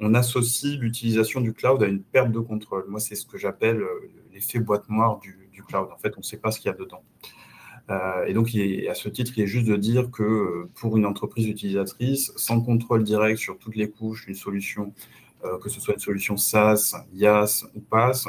on 0.00 0.14
associe 0.14 0.78
l'utilisation 0.78 1.40
du 1.40 1.52
cloud 1.52 1.82
à 1.82 1.86
une 1.86 2.02
perte 2.02 2.32
de 2.32 2.40
contrôle. 2.40 2.86
Moi, 2.88 3.00
c'est 3.00 3.14
ce 3.14 3.26
que 3.26 3.36
j'appelle 3.36 3.82
euh, 3.82 4.10
l'effet 4.32 4.58
boîte 4.58 4.88
noire 4.88 5.20
du, 5.20 5.36
cloud. 5.68 5.88
En 5.92 5.98
fait, 5.98 6.14
on 6.16 6.20
ne 6.20 6.24
sait 6.24 6.38
pas 6.38 6.50
ce 6.50 6.58
qu'il 6.58 6.70
y 6.70 6.74
a 6.74 6.76
dedans. 6.76 7.02
Euh, 7.90 8.24
et 8.24 8.32
donc, 8.32 8.48
à 8.48 8.94
ce 8.94 9.10
titre, 9.10 9.32
il 9.36 9.42
est 9.42 9.46
juste 9.46 9.66
de 9.66 9.76
dire 9.76 10.10
que 10.10 10.22
euh, 10.22 10.70
pour 10.74 10.96
une 10.96 11.04
entreprise 11.04 11.46
utilisatrice, 11.46 12.32
sans 12.36 12.62
contrôle 12.62 13.04
direct 13.04 13.38
sur 13.38 13.58
toutes 13.58 13.76
les 13.76 13.90
couches 13.90 14.24
d'une 14.24 14.34
solution, 14.34 14.94
que 15.62 15.70
ce 15.70 15.80
soit 15.80 15.94
une 15.94 16.00
solution 16.00 16.36
SaaS, 16.36 16.94
IaaS 17.14 17.64
ou 17.74 17.80
PaaS, 17.80 18.28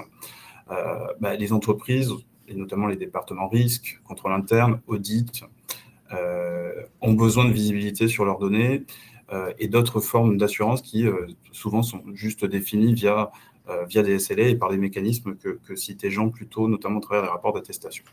bah, 1.19 1.35
les 1.35 1.51
entreprises, 1.51 2.09
et 2.47 2.53
notamment 2.53 2.87
les 2.87 2.95
départements 2.95 3.49
risques, 3.49 3.99
contrôle 4.05 4.31
interne, 4.31 4.79
audit, 4.87 5.43
ont 7.01 7.13
besoin 7.13 7.43
de 7.45 7.51
visibilité 7.51 8.07
sur 8.07 8.23
leurs 8.23 8.39
données 8.39 8.85
et 9.57 9.67
d'autres 9.67 10.01
formes 10.01 10.37
d'assurance 10.37 10.81
qui 10.81 11.07
euh, 11.07 11.27
souvent 11.51 11.83
sont 11.83 12.03
juste 12.13 12.45
définies 12.45 12.93
via, 12.93 13.31
euh, 13.69 13.85
via 13.85 14.03
des 14.03 14.19
SLA 14.19 14.49
et 14.49 14.55
par 14.55 14.69
des 14.69 14.77
mécanismes 14.77 15.35
que, 15.35 15.59
que 15.65 15.75
citait 15.75 16.11
Jean 16.11 16.29
plus 16.29 16.47
tôt, 16.47 16.67
notamment 16.67 16.99
à 16.99 17.01
travers 17.01 17.23
les 17.23 17.29
rapports 17.29 17.53
d'attestation. 17.53 18.03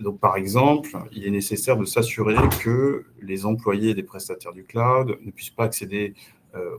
donc, 0.00 0.18
par 0.18 0.36
exemple, 0.36 0.90
il 1.12 1.26
est 1.26 1.30
nécessaire 1.30 1.76
de 1.76 1.84
s'assurer 1.84 2.36
que 2.62 3.04
les 3.20 3.44
employés 3.44 3.92
des 3.92 4.02
prestataires 4.02 4.52
du 4.52 4.64
cloud 4.64 5.18
ne 5.22 5.30
puissent 5.30 5.50
pas 5.50 5.64
accéder 5.64 6.14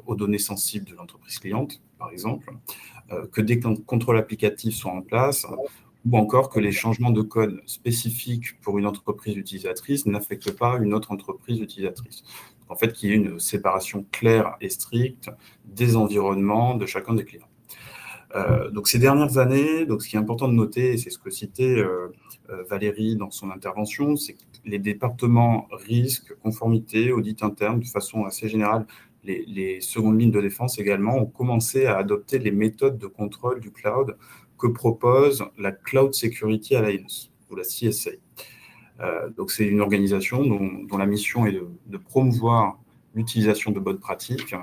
aux 0.08 0.16
données 0.16 0.40
sensibles 0.40 0.86
de 0.86 0.96
l'entreprise 0.96 1.38
cliente, 1.38 1.82
par 2.00 2.10
exemple, 2.10 2.52
que 3.32 3.42
des 3.42 3.60
contrôles 3.60 4.18
applicatifs 4.18 4.74
soient 4.74 4.92
en 4.92 5.04
place, 5.04 5.46
ou 6.06 6.18
encore 6.18 6.50
que 6.50 6.60
les 6.60 6.72
changements 6.72 7.12
de 7.12 7.22
code 7.22 7.62
spécifiques 7.66 8.60
pour 8.62 8.80
une 8.80 8.88
entreprise 8.88 9.36
utilisatrice 9.36 10.06
n'affectent 10.06 10.58
pas 10.58 10.78
une 10.78 10.94
autre 10.94 11.12
entreprise 11.12 11.60
utilisatrice 11.60 12.24
en 12.72 12.76
fait, 12.76 12.94
qu'il 12.94 13.10
y 13.10 13.12
ait 13.12 13.18
une 13.18 13.38
séparation 13.40 14.06
claire 14.12 14.56
et 14.62 14.70
stricte 14.70 15.30
des 15.66 15.98
environnements 15.98 16.76
de 16.76 16.86
chacun 16.86 17.14
des 17.14 17.26
clients. 17.26 17.50
Euh, 18.34 18.70
donc 18.72 18.88
ces 18.88 18.98
dernières 18.98 19.38
années, 19.38 19.86
donc 19.86 20.02
ce 20.02 20.08
qui 20.08 20.16
est 20.16 20.20
important 20.20 20.48
de 20.48 20.54
noter, 20.54 20.94
et 20.94 20.98
c'est 20.98 21.10
ce 21.10 21.20
que 21.20 21.30
citait 21.30 21.76
euh, 21.76 22.08
euh, 22.50 22.64
Valérie 22.70 23.18
dans 23.18 23.30
son 23.30 23.52
intervention, 23.52 24.16
c'est 24.16 24.34
que 24.34 24.44
les 24.64 24.80
départements 24.80 25.68
risque, 25.72 26.34
conformité, 26.36 27.12
audit 27.12 27.44
interne, 27.44 27.82
de 27.82 27.86
façon 27.86 28.24
assez 28.24 28.48
générale, 28.48 28.86
les, 29.26 29.44
les, 29.48 29.82
secondes 29.82 30.20
lignes 30.20 30.32
de 30.32 30.40
défense 30.40 30.80
également, 30.80 31.18
ont 31.18 31.26
commencé 31.26 31.86
à 31.88 31.98
adopter 31.98 32.40
les 32.40 32.52
méthodes 32.52 32.98
de 32.98 33.08
contrôle 33.08 33.60
du 33.60 33.72
cloud 33.72 34.16
que 34.58 34.68
propose 34.68 35.44
la 35.58 35.74
Cloud 35.74 36.14
Security 36.14 36.76
Alliance, 36.76 37.32
ou 37.50 37.56
la 37.56 37.64
CSA. 37.64 38.12
Euh, 39.02 39.30
donc 39.30 39.52
c'est 39.52 39.66
une 39.66 39.82
organisation 39.82 40.44
dont, 40.44 40.98
la 40.98 41.06
mission 41.06 41.46
est 41.46 41.54
de, 41.54 41.98
promouvoir 41.98 42.80
l'utilisation 43.16 43.72
de 43.72 43.80
bonnes 43.80 44.00
pratiques 44.00 44.56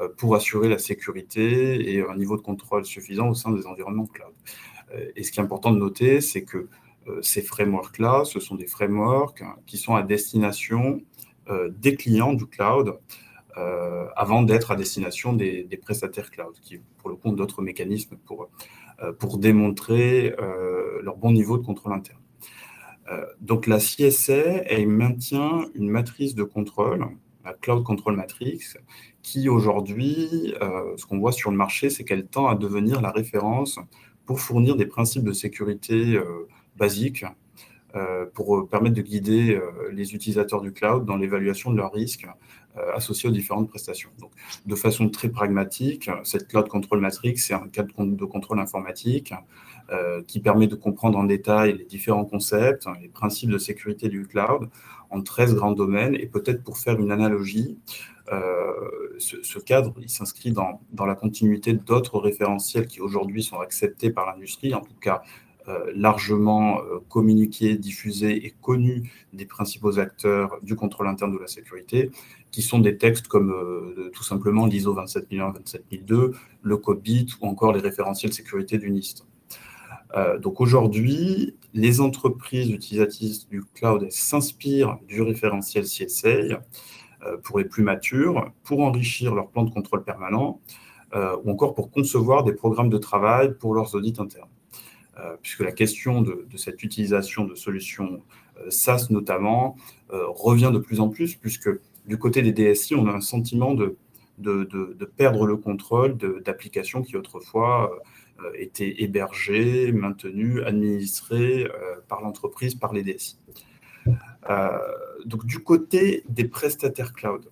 euh, 0.00 0.08
pour 0.16 0.34
assurer 0.34 0.68
la 0.68 0.78
sécurité 0.78 1.94
et 1.94 2.02
un 2.02 2.16
niveau 2.16 2.36
de 2.36 2.42
contrôle 2.42 2.84
suffisant 2.84 3.28
au 3.28 3.34
sein 3.34 3.52
des 3.52 3.66
environnements 3.66 4.06
cloud. 4.06 4.32
Euh, 4.92 5.10
et 5.14 5.22
ce 5.22 5.30
qui 5.30 5.40
est 5.40 5.42
important 5.42 5.70
de 5.70 5.78
noter, 5.78 6.20
c'est 6.20 6.44
que 6.44 6.68
ces 7.22 7.40
frameworks-là, 7.40 8.24
ce 8.24 8.40
sont 8.40 8.56
des 8.56 8.66
frameworks 8.66 9.44
qui 9.64 9.78
sont 9.78 9.94
à 9.94 10.02
destination 10.02 11.00
des 11.70 11.94
clients 11.94 12.32
du 12.32 12.46
cloud 12.46 12.98
avant 14.16 14.42
d'être 14.42 14.72
à 14.72 14.74
destination 14.74 15.32
des, 15.32 15.80
prestataires 15.80 16.32
cloud, 16.32 16.56
qui 16.60 16.80
pour 16.98 17.10
le 17.10 17.16
ont 17.22 17.30
d'autres 17.30 17.62
mécanismes 17.62 18.16
pour, 18.16 18.48
pour 19.20 19.38
démontrer 19.38 20.34
leur 21.00 21.16
bon 21.16 21.30
niveau 21.30 21.58
de 21.58 21.64
contrôle 21.64 21.92
interne. 21.92 22.18
Euh, 23.10 23.26
donc 23.40 23.66
la 23.66 23.78
CSA, 23.78 24.64
elle 24.66 24.88
maintient 24.88 25.66
une 25.74 25.88
matrice 25.88 26.34
de 26.34 26.42
contrôle, 26.42 27.06
la 27.44 27.52
Cloud 27.54 27.84
Control 27.84 28.16
Matrix, 28.16 28.60
qui 29.22 29.48
aujourd'hui, 29.48 30.54
euh, 30.60 30.96
ce 30.96 31.06
qu'on 31.06 31.18
voit 31.18 31.32
sur 31.32 31.50
le 31.50 31.56
marché, 31.56 31.90
c'est 31.90 32.04
qu'elle 32.04 32.26
tend 32.26 32.48
à 32.48 32.54
devenir 32.54 33.00
la 33.00 33.10
référence 33.10 33.78
pour 34.24 34.40
fournir 34.40 34.76
des 34.76 34.86
principes 34.86 35.24
de 35.24 35.32
sécurité 35.32 36.16
euh, 36.16 36.48
basiques, 36.76 37.24
pour 38.34 38.68
permettre 38.68 38.94
de 38.94 39.00
guider 39.00 39.58
les 39.90 40.14
utilisateurs 40.14 40.60
du 40.60 40.70
cloud 40.70 41.06
dans 41.06 41.16
l'évaluation 41.16 41.70
de 41.70 41.78
leurs 41.78 41.94
risques 41.94 42.26
associés 42.94 43.26
aux 43.26 43.32
différentes 43.32 43.70
prestations. 43.70 44.10
Donc, 44.18 44.32
de 44.66 44.74
façon 44.74 45.08
très 45.08 45.30
pragmatique, 45.30 46.10
cette 46.22 46.46
Cloud 46.48 46.68
Control 46.68 47.00
Matrix, 47.00 47.38
c'est 47.38 47.54
un 47.54 47.68
cadre 47.68 47.94
de 48.04 48.24
contrôle 48.26 48.60
informatique 48.60 49.32
qui 50.26 50.40
permet 50.40 50.66
de 50.66 50.74
comprendre 50.74 51.18
en 51.18 51.24
détail 51.24 51.76
les 51.78 51.84
différents 51.84 52.24
concepts, 52.24 52.86
les 53.00 53.08
principes 53.08 53.50
de 53.50 53.58
sécurité 53.58 54.08
du 54.08 54.26
cloud 54.26 54.68
en 55.10 55.22
13 55.22 55.54
grands 55.54 55.72
domaines. 55.72 56.14
Et 56.14 56.26
peut-être 56.26 56.62
pour 56.62 56.78
faire 56.78 56.98
une 56.98 57.12
analogie, 57.12 57.78
euh, 58.32 58.72
ce, 59.18 59.58
cadre, 59.58 59.94
il 60.00 60.10
s'inscrit 60.10 60.50
dans, 60.50 60.80
dans, 60.92 61.06
la 61.06 61.14
continuité 61.14 61.72
d'autres 61.72 62.18
référentiels 62.18 62.86
qui 62.86 63.00
aujourd'hui 63.00 63.42
sont 63.42 63.60
acceptés 63.60 64.10
par 64.10 64.26
l'industrie, 64.26 64.74
en 64.74 64.80
tout 64.80 64.98
cas 65.00 65.22
largement 65.96 66.80
communiqués, 67.08 67.76
diffusés 67.76 68.46
et 68.46 68.54
connus 68.62 69.10
des 69.32 69.46
principaux 69.46 69.98
acteurs 69.98 70.60
du 70.62 70.76
contrôle 70.76 71.08
interne 71.08 71.32
de 71.32 71.38
la 71.38 71.48
sécurité, 71.48 72.12
qui 72.52 72.62
sont 72.62 72.78
des 72.78 72.98
textes 72.98 73.26
comme 73.26 73.52
tout 74.12 74.22
simplement 74.22 74.66
l'ISO 74.66 74.92
27001, 74.92 75.54
27002, 75.54 76.34
le 76.62 76.76
code 76.76 77.02
BIT 77.02 77.34
ou 77.40 77.48
encore 77.48 77.72
les 77.72 77.80
référentiels 77.80 78.32
sécurité 78.32 78.78
du 78.78 78.92
NIST. 78.92 79.26
Donc 80.40 80.60
aujourd'hui, 80.60 81.54
les 81.74 82.00
entreprises 82.00 82.70
utilisatrices 82.70 83.48
du 83.48 83.62
cloud 83.74 84.06
s'inspirent 84.10 84.98
du 85.06 85.20
référentiel 85.20 85.84
CSA 85.84 86.62
pour 87.42 87.58
les 87.58 87.64
plus 87.64 87.82
matures, 87.82 88.50
pour 88.62 88.82
enrichir 88.82 89.34
leur 89.34 89.48
plan 89.48 89.64
de 89.64 89.70
contrôle 89.70 90.04
permanent, 90.04 90.60
euh, 91.14 91.36
ou 91.44 91.52
encore 91.52 91.74
pour 91.74 91.92
concevoir 91.92 92.42
des 92.42 92.52
programmes 92.52 92.90
de 92.90 92.98
travail 92.98 93.54
pour 93.54 93.74
leurs 93.74 93.94
audits 93.94 94.14
internes. 94.18 94.48
Euh, 95.18 95.36
puisque 95.40 95.60
la 95.60 95.70
question 95.70 96.20
de, 96.20 96.46
cette 96.56 96.82
utilisation 96.82 97.44
de 97.44 97.54
solutions 97.54 98.22
euh, 98.58 98.70
SaaS 98.70 99.06
notamment 99.10 99.76
revient 100.10 100.70
de 100.74 100.78
plus 100.78 101.00
en 101.00 101.08
plus, 101.08 101.36
puisque 101.36 101.70
du 102.06 102.18
côté 102.18 102.42
des 102.42 102.52
DSI, 102.52 102.96
on 102.96 103.06
a 103.06 103.12
un 103.12 103.20
sentiment 103.20 103.74
de, 103.74 103.96
de, 104.38 105.04
perdre 105.16 105.46
le 105.46 105.56
contrôle 105.56 106.16
d'applications 106.16 107.02
qui 107.02 107.16
autrefois 107.16 107.90
étaient 108.54 109.02
hébergées, 109.02 109.92
maintenues, 109.92 110.62
administrées 110.62 111.66
par 112.08 112.20
l'entreprise, 112.20 112.74
par 112.74 112.92
les 112.92 113.02
DSI. 113.02 113.38
du 115.24 115.58
côté 115.60 116.22
des 116.28 116.46
prestataires 116.46 117.12
cloud, 117.12 117.50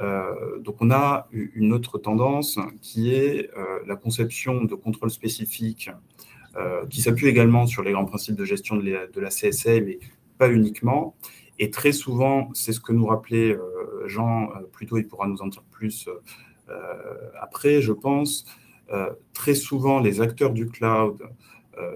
euh, 0.00 0.58
donc 0.58 0.76
on 0.80 0.90
a 0.90 1.28
une 1.32 1.72
autre 1.72 1.98
tendance 1.98 2.58
qui 2.82 3.14
est 3.14 3.50
euh, 3.56 3.80
la 3.86 3.96
conception 3.96 4.64
de 4.64 4.74
contrôle 4.74 5.10
spécifique 5.10 5.90
euh, 6.56 6.84
qui 6.86 7.00
s'appuie 7.00 7.28
également 7.28 7.66
sur 7.66 7.82
les 7.82 7.92
grands 7.92 8.04
principes 8.04 8.36
de 8.36 8.44
gestion 8.44 8.76
de 8.76 9.20
la, 9.20 9.28
CSA, 9.28 9.80
mais 9.80 9.98
pas 10.38 10.50
uniquement. 10.50 11.14
Et 11.58 11.70
très 11.70 11.92
souvent, 11.92 12.50
c'est 12.54 12.72
ce 12.72 12.80
que 12.80 12.92
nous 12.92 13.06
rappelait 13.06 13.56
Jean, 14.06 14.48
plutôt 14.72 14.98
il 14.98 15.06
pourra 15.06 15.26
nous 15.28 15.40
en 15.40 15.46
dire 15.46 15.62
plus 15.70 16.08
après, 17.40 17.80
je 17.80 17.92
pense, 17.92 18.44
très 19.32 19.54
souvent 19.54 20.00
les 20.00 20.20
acteurs 20.20 20.52
du 20.52 20.66
cloud, 20.66 21.22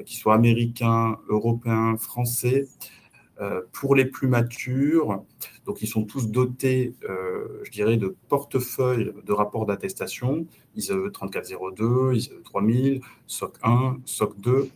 qu'ils 0.06 0.18
soient 0.18 0.34
américains, 0.34 1.18
européens, 1.28 1.96
français, 1.96 2.66
euh, 3.40 3.60
pour 3.72 3.94
les 3.94 4.04
plus 4.04 4.26
matures, 4.26 5.22
donc 5.64 5.80
ils 5.80 5.86
sont 5.86 6.02
tous 6.02 6.28
dotés, 6.28 6.96
euh, 7.08 7.60
je 7.62 7.70
dirais, 7.70 7.96
de 7.96 8.16
portefeuilles 8.28 9.12
de 9.24 9.32
rapports 9.32 9.64
d'attestation, 9.64 10.44
ISAE 10.74 11.12
3402, 11.12 12.14
ISAE 12.14 12.42
3000, 12.42 13.00
SOC 13.28 13.54
1, 13.62 13.98
SOC 14.04 14.40
2, 14.40 14.68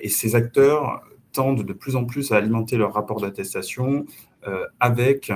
et 0.00 0.08
ces 0.08 0.36
acteurs 0.36 1.02
tendent 1.32 1.64
de 1.64 1.72
plus 1.72 1.96
en 1.96 2.04
plus 2.04 2.32
à 2.32 2.36
alimenter 2.36 2.76
leurs 2.76 2.94
rapports 2.94 3.20
d'attestation 3.20 4.06
euh, 4.46 4.66
avec 4.80 5.32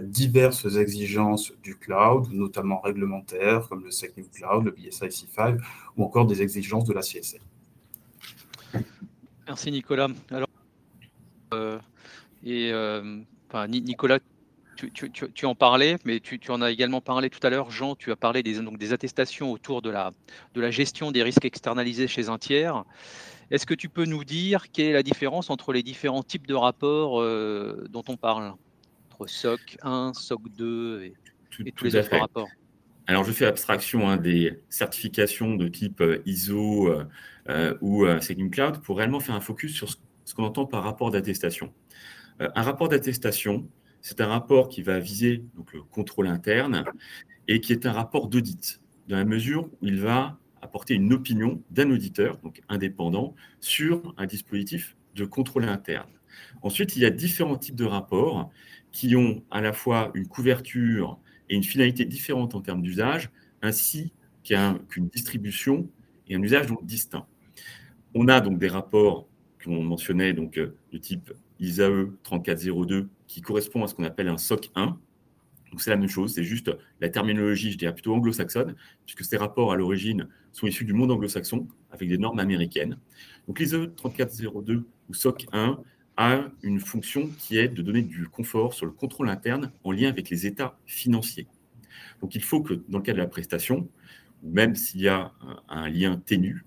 diverses 0.00 0.76
exigences 0.76 1.52
du 1.62 1.76
cloud, 1.76 2.28
notamment 2.32 2.80
réglementaires, 2.80 3.68
comme 3.68 3.84
le 3.84 3.90
SecNum 3.90 4.26
Cloud, 4.30 4.64
le 4.64 4.70
BSI 4.70 5.08
C5, 5.08 5.60
ou 5.98 6.04
encore 6.04 6.24
des 6.24 6.40
exigences 6.40 6.86
de 6.86 6.94
la 6.94 7.02
CSA. 7.02 7.36
Merci 9.46 9.70
Nicolas. 9.70 10.08
Alors, 10.30 10.48
euh, 11.52 11.78
euh, 12.46 13.22
Nicolas, 13.68 14.18
tu, 14.76 15.46
en 15.46 15.54
parlais, 15.54 15.98
mais 16.04 16.20
tu, 16.20 16.40
en 16.48 16.62
as 16.62 16.70
également 16.70 17.00
parlé 17.00 17.30
tout 17.30 17.44
à 17.46 17.50
l'heure. 17.50 17.70
Jean, 17.70 17.94
tu 17.94 18.10
as 18.10 18.16
parlé 18.16 18.42
des 18.42 18.92
attestations 18.92 19.52
autour 19.52 19.82
de 19.82 19.90
la, 19.90 20.12
de 20.54 20.60
la 20.60 20.70
gestion 20.70 21.12
des 21.12 21.22
risques 21.22 21.44
externalisés 21.44 22.08
chez 22.08 22.28
un 22.28 22.38
tiers. 22.38 22.84
Est-ce 23.50 23.66
que 23.66 23.74
tu 23.74 23.88
peux 23.88 24.04
nous 24.04 24.24
dire 24.24 24.70
quelle 24.72 24.86
est 24.86 24.92
la 24.92 25.02
différence 25.02 25.50
entre 25.50 25.72
les 25.72 25.82
différents 25.82 26.22
types 26.22 26.46
de 26.46 26.54
rapports 26.54 27.20
euh, 27.20 27.86
dont 27.90 28.04
on 28.08 28.16
parle 28.16 28.54
Entre 29.12 29.28
SOC 29.28 29.76
1, 29.82 30.12
SOC 30.14 30.48
2 30.56 31.02
et, 31.02 31.14
tous 31.50 31.84
les 31.84 31.96
autres 31.96 32.16
rapports? 32.16 32.48
Alors, 33.06 33.24
je 33.24 33.32
fais 33.32 33.44
abstraction 33.44 34.08
hein, 34.08 34.16
des 34.16 34.62
certifications 34.70 35.56
de 35.56 35.68
type 35.68 36.02
ISO 36.24 36.90
ou 37.82 38.06
Second 38.20 38.48
Cloud 38.48 38.78
pour 38.82 38.96
réellement 38.96 39.20
faire 39.20 39.34
un 39.34 39.40
focus 39.42 39.74
sur 39.74 39.90
ce 39.90 39.96
ce 40.24 40.34
qu'on 40.34 40.44
entend 40.44 40.66
par 40.66 40.82
rapport 40.82 41.10
d'attestation. 41.10 41.72
Euh, 42.40 42.48
un 42.54 42.62
rapport 42.62 42.88
d'attestation, 42.88 43.68
c'est 44.00 44.20
un 44.20 44.26
rapport 44.26 44.68
qui 44.68 44.82
va 44.82 44.98
viser 44.98 45.44
donc, 45.54 45.72
le 45.72 45.82
contrôle 45.82 46.26
interne 46.26 46.84
et 47.48 47.60
qui 47.60 47.72
est 47.72 47.86
un 47.86 47.92
rapport 47.92 48.28
d'audit, 48.28 48.80
dans 49.08 49.16
la 49.16 49.24
mesure 49.24 49.68
où 49.80 49.86
il 49.86 50.00
va 50.00 50.38
apporter 50.64 50.94
une 50.94 51.12
opinion 51.12 51.62
d'un 51.70 51.90
auditeur, 51.90 52.38
donc 52.38 52.62
indépendant, 52.68 53.34
sur 53.60 54.14
un 54.16 54.26
dispositif 54.26 54.96
de 55.14 55.24
contrôle 55.24 55.64
interne. 55.64 56.10
Ensuite, 56.62 56.96
il 56.96 57.02
y 57.02 57.04
a 57.04 57.10
différents 57.10 57.56
types 57.56 57.76
de 57.76 57.84
rapports 57.84 58.50
qui 58.90 59.14
ont 59.14 59.42
à 59.50 59.60
la 59.60 59.72
fois 59.72 60.10
une 60.14 60.26
couverture 60.26 61.18
et 61.50 61.54
une 61.54 61.62
finalité 61.62 62.04
différente 62.04 62.54
en 62.54 62.60
termes 62.60 62.82
d'usage, 62.82 63.30
ainsi 63.62 64.12
qu'une 64.42 65.08
distribution 65.08 65.88
et 66.28 66.34
un 66.34 66.42
usage 66.42 66.66
donc 66.66 66.84
distinct. 66.84 67.26
On 68.14 68.28
a 68.28 68.40
donc 68.40 68.58
des 68.58 68.68
rapports 68.68 69.26
qu'on 69.62 69.82
mentionnait, 69.82 70.32
donc 70.32 70.58
euh, 70.58 70.76
de 70.92 70.98
type 70.98 71.32
ISAE 71.60 72.06
3402, 72.22 73.08
qui 73.26 73.40
correspond 73.40 73.84
à 73.84 73.88
ce 73.88 73.94
qu'on 73.94 74.04
appelle 74.04 74.28
un 74.28 74.38
SOC 74.38 74.70
1. 74.74 74.98
C'est 75.80 75.90
la 75.90 75.96
même 75.96 76.08
chose, 76.08 76.34
c'est 76.34 76.44
juste 76.44 76.70
la 77.00 77.08
terminologie, 77.08 77.72
je 77.72 77.78
dirais 77.78 77.92
plutôt 77.92 78.14
anglo-saxonne, 78.14 78.74
puisque 79.04 79.24
ces 79.24 79.36
rapports 79.36 79.72
à 79.72 79.76
l'origine 79.76 80.28
sont 80.52 80.66
issus 80.66 80.84
du 80.84 80.92
monde 80.92 81.10
anglo-saxon, 81.10 81.66
avec 81.90 82.08
des 82.08 82.18
normes 82.18 82.38
américaines. 82.38 82.98
Donc 83.46 83.58
l'ISAE 83.58 83.88
3402 83.96 84.86
ou 85.08 85.14
SOC 85.14 85.46
1 85.52 85.78
a 86.16 86.44
une 86.62 86.80
fonction 86.80 87.28
qui 87.38 87.58
est 87.58 87.68
de 87.68 87.82
donner 87.82 88.02
du 88.02 88.28
confort 88.28 88.72
sur 88.72 88.86
le 88.86 88.92
contrôle 88.92 89.28
interne 89.28 89.72
en 89.82 89.92
lien 89.92 90.08
avec 90.08 90.30
les 90.30 90.46
états 90.46 90.78
financiers. 90.86 91.46
Donc 92.20 92.34
il 92.34 92.42
faut 92.42 92.62
que 92.62 92.74
dans 92.88 92.98
le 92.98 93.04
cas 93.04 93.12
de 93.12 93.18
la 93.18 93.26
prestation, 93.26 93.88
même 94.42 94.74
s'il 94.74 95.00
y 95.00 95.08
a 95.08 95.32
un 95.68 95.88
lien 95.88 96.16
ténu, 96.24 96.64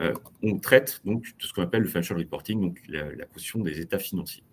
euh, 0.00 0.14
on 0.42 0.58
traite 0.58 1.00
donc 1.04 1.24
de 1.38 1.44
ce 1.44 1.52
qu'on 1.52 1.62
appelle 1.62 1.82
le 1.82 1.88
financial 1.88 2.18
reporting, 2.18 2.60
donc 2.60 2.80
la, 2.88 3.12
la 3.14 3.26
question 3.26 3.60
des 3.60 3.80
états 3.80 3.98
financiers. 3.98 4.44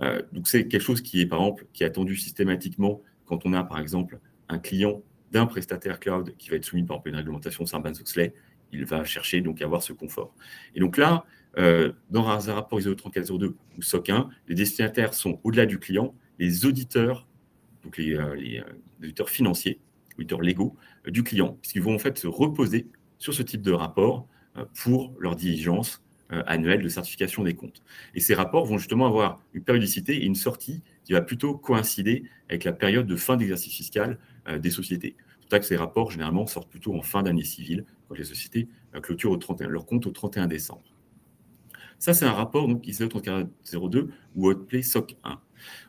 Euh, 0.00 0.22
donc 0.32 0.48
c'est 0.48 0.66
quelque 0.68 0.82
chose 0.82 1.02
qui 1.02 1.20
est 1.20 1.26
par 1.26 1.40
exemple 1.40 1.66
qui 1.72 1.82
est 1.82 1.86
attendu 1.86 2.16
systématiquement 2.16 3.02
quand 3.28 3.46
on 3.46 3.52
a 3.52 3.64
par 3.64 3.78
exemple 3.78 4.18
un 4.48 4.58
client 4.58 5.02
d'un 5.32 5.46
prestataire 5.46 6.00
cloud 6.00 6.34
qui 6.38 6.50
va 6.50 6.56
être 6.56 6.64
soumis 6.64 6.84
par 6.84 6.96
exemple 6.96 7.08
une 7.10 7.16
réglementation 7.16 7.66
Sarbanes-Oxley, 7.66 8.34
il 8.72 8.84
va 8.84 9.04
chercher 9.04 9.40
donc 9.40 9.62
à 9.62 9.64
avoir 9.64 9.82
ce 9.82 9.92
confort. 9.92 10.34
Et 10.74 10.80
donc 10.80 10.96
là, 10.96 11.24
euh, 11.58 11.92
dans 12.10 12.28
un 12.50 12.54
rapport 12.54 12.78
ISO 12.78 12.94
3402 12.94 13.56
ou 13.76 13.82
SOC 13.82 14.10
1, 14.10 14.28
les 14.48 14.54
destinataires 14.54 15.14
sont 15.14 15.40
au-delà 15.44 15.66
du 15.66 15.78
client, 15.78 16.14
les 16.38 16.66
auditeurs, 16.66 17.26
donc 17.82 17.98
les, 17.98 18.18
les 18.36 18.62
auditeurs 19.00 19.30
financiers, 19.30 19.80
auditeurs 20.18 20.40
légaux 20.40 20.76
du 21.06 21.22
client, 21.22 21.56
puisqu'ils 21.60 21.82
vont 21.82 21.94
en 21.94 21.98
fait 21.98 22.18
se 22.18 22.26
reposer 22.26 22.86
sur 23.18 23.34
ce 23.34 23.42
type 23.42 23.62
de 23.62 23.72
rapport 23.72 24.26
euh, 24.56 24.64
pour 24.82 25.14
leur 25.18 25.36
diligence 25.36 26.02
euh, 26.32 26.42
annuelle 26.46 26.82
de 26.82 26.88
certification 26.88 27.42
des 27.42 27.54
comptes. 27.54 27.82
Et 28.14 28.20
ces 28.20 28.34
rapports 28.34 28.64
vont 28.64 28.78
justement 28.78 29.06
avoir 29.06 29.40
une 29.54 29.62
périodicité 29.62 30.16
et 30.16 30.24
une 30.24 30.34
sortie 30.34 30.82
qui 31.08 31.14
va 31.14 31.22
plutôt 31.22 31.56
coïncider 31.56 32.24
avec 32.50 32.64
la 32.64 32.74
période 32.74 33.06
de 33.06 33.16
fin 33.16 33.38
d'exercice 33.38 33.74
fiscal 33.74 34.18
euh, 34.46 34.58
des 34.58 34.70
sociétés. 34.70 35.16
C'est 35.40 35.48
pour 35.48 35.58
que 35.60 35.64
ces 35.64 35.76
rapports, 35.76 36.10
généralement, 36.10 36.46
sortent 36.46 36.68
plutôt 36.68 36.94
en 36.94 37.00
fin 37.00 37.22
d'année 37.22 37.44
civile, 37.44 37.86
quand 38.06 38.14
les 38.14 38.24
sociétés 38.24 38.68
clôturent 39.00 39.30
au 39.30 39.38
31, 39.38 39.68
leur 39.68 39.86
compte 39.86 40.06
au 40.06 40.10
31 40.10 40.46
décembre. 40.48 40.82
Ça, 41.98 42.12
c'est 42.12 42.26
un 42.26 42.32
rapport 42.32 42.68
donc, 42.68 42.86
ISO 42.86 43.08
3402 43.08 44.10
ou 44.36 44.48
Hotplay 44.48 44.82
SOC 44.82 45.16
1. 45.24 45.40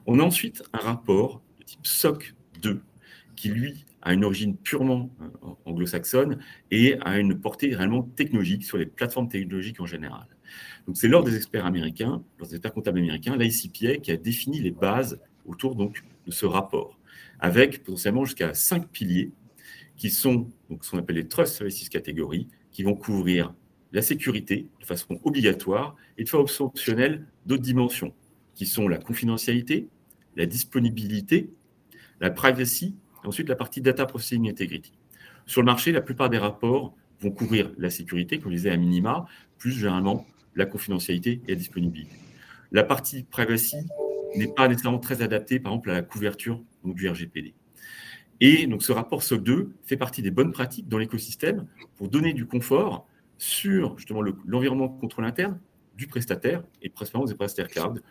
On 0.06 0.20
a 0.20 0.24
ensuite 0.24 0.64
un 0.72 0.78
rapport 0.80 1.42
de 1.60 1.66
type 1.66 1.86
SOC 1.86 2.34
2 2.62 2.82
qui, 3.36 3.50
lui, 3.50 3.86
a 4.02 4.14
une 4.14 4.24
origine 4.24 4.56
purement 4.56 5.10
euh, 5.22 5.50
anglo-saxonne 5.66 6.40
et 6.72 6.98
a 7.02 7.20
une 7.20 7.38
portée 7.38 7.76
réellement 7.76 8.04
technologique 8.04 8.64
sur 8.64 8.78
les 8.78 8.86
plateformes 8.86 9.28
technologiques 9.28 9.82
en 9.82 9.86
général. 9.86 10.28
C'est 10.94 11.08
l'ordre 11.08 11.30
des 11.30 11.36
experts 11.36 11.66
américains, 11.66 12.24
l'ordre 12.38 12.50
des 12.50 12.56
experts 12.56 12.74
comptables 12.74 13.00
américains, 13.00 13.38
l'ICPA, 13.38 13.98
qui 13.98 14.12
a 14.12 14.18
défini 14.18 14.60
les 14.60 14.72
bases 14.72 15.20
autour 15.46 15.76
donc 15.76 16.04
de 16.26 16.32
ce 16.32 16.46
rapport, 16.46 16.98
avec 17.40 17.84
potentiellement 17.84 18.26
jusqu'à 18.26 18.54
cinq 18.54 18.90
piliers 18.90 19.32
qui 19.98 20.10
sont 20.10 20.48
donc, 20.70 20.86
ce 20.86 20.92
qu'on 20.92 21.00
appelle 21.00 21.18
les 21.18 21.28
Trust 21.28 21.56
Services 21.56 21.90
catégories, 21.90 22.48
qui 22.72 22.84
vont 22.84 22.96
couvrir 22.96 23.54
la 23.92 24.02
sécurité 24.02 24.68
de 24.80 24.86
façon 24.86 25.20
obligatoire 25.24 25.96
et 26.18 26.24
de 26.24 26.30
façon 26.30 26.66
optionnelle 26.66 27.26
d'autres 27.46 27.64
dimensions, 27.64 28.14
qui 28.56 28.66
sont 28.66 28.88
la 28.88 28.98
confidentialité, 28.98 29.88
la 30.36 30.46
disponibilité, 30.46 31.50
la 32.22 32.30
privacy 32.30 32.96
Ensuite, 33.24 33.50
la 33.50 33.56
partie 33.56 33.82
Data 33.82 34.06
Processing 34.06 34.50
Integrity. 34.50 34.94
Sur 35.46 35.62
le 35.62 35.66
marché, 35.66 35.92
la 35.92 36.02
plupart 36.02 36.30
des 36.30 36.38
rapports 36.38 36.96
vont 37.22 37.32
couvrir 37.32 37.72
la 37.78 37.90
sécurité, 37.90 38.40
comme 38.40 38.52
je 38.52 38.58
disais, 38.58 38.70
à 38.70 38.78
minima, 38.78 39.26
plus 39.58 39.72
généralement 39.72 40.26
la 40.56 40.66
confidentialité 40.66 41.42
et 41.48 41.52
la 41.52 41.56
disponibilité. 41.56 42.16
La 42.72 42.84
partie 42.84 43.24
privacy 43.24 43.78
n'est 44.36 44.48
pas 44.48 44.68
nécessairement 44.68 45.00
très 45.00 45.22
adaptée, 45.22 45.60
par 45.60 45.74
exemple, 45.74 45.90
à 45.92 45.94
la 45.94 46.02
couverture 46.02 46.62
du 46.84 47.10
RGPD. 47.10 47.54
Et 48.42 48.68
donc, 48.68 48.84
ce 48.84 48.92
rapport 48.92 49.24
SOC 49.24 49.44
2 49.44 49.72
fait 49.86 49.98
partie 49.98 50.22
des 50.22 50.32
bonnes 50.32 50.52
pratiques 50.52 50.88
dans 50.88 50.98
l'écosystème 50.98 51.68
pour 51.96 52.10
donner 52.10 52.34
du 52.34 52.46
confort 52.46 53.08
sur 53.38 53.98
justement 53.98 54.22
l'environnement 54.46 54.88
de 54.88 55.00
contrôle 55.00 55.26
interne 55.26 55.60
du 55.96 56.08
prestataire 56.08 56.64
et 56.82 56.90
principalement 56.90 57.26
des 57.26 57.36
prestataires 57.36 57.70
cloud. 57.70 58.02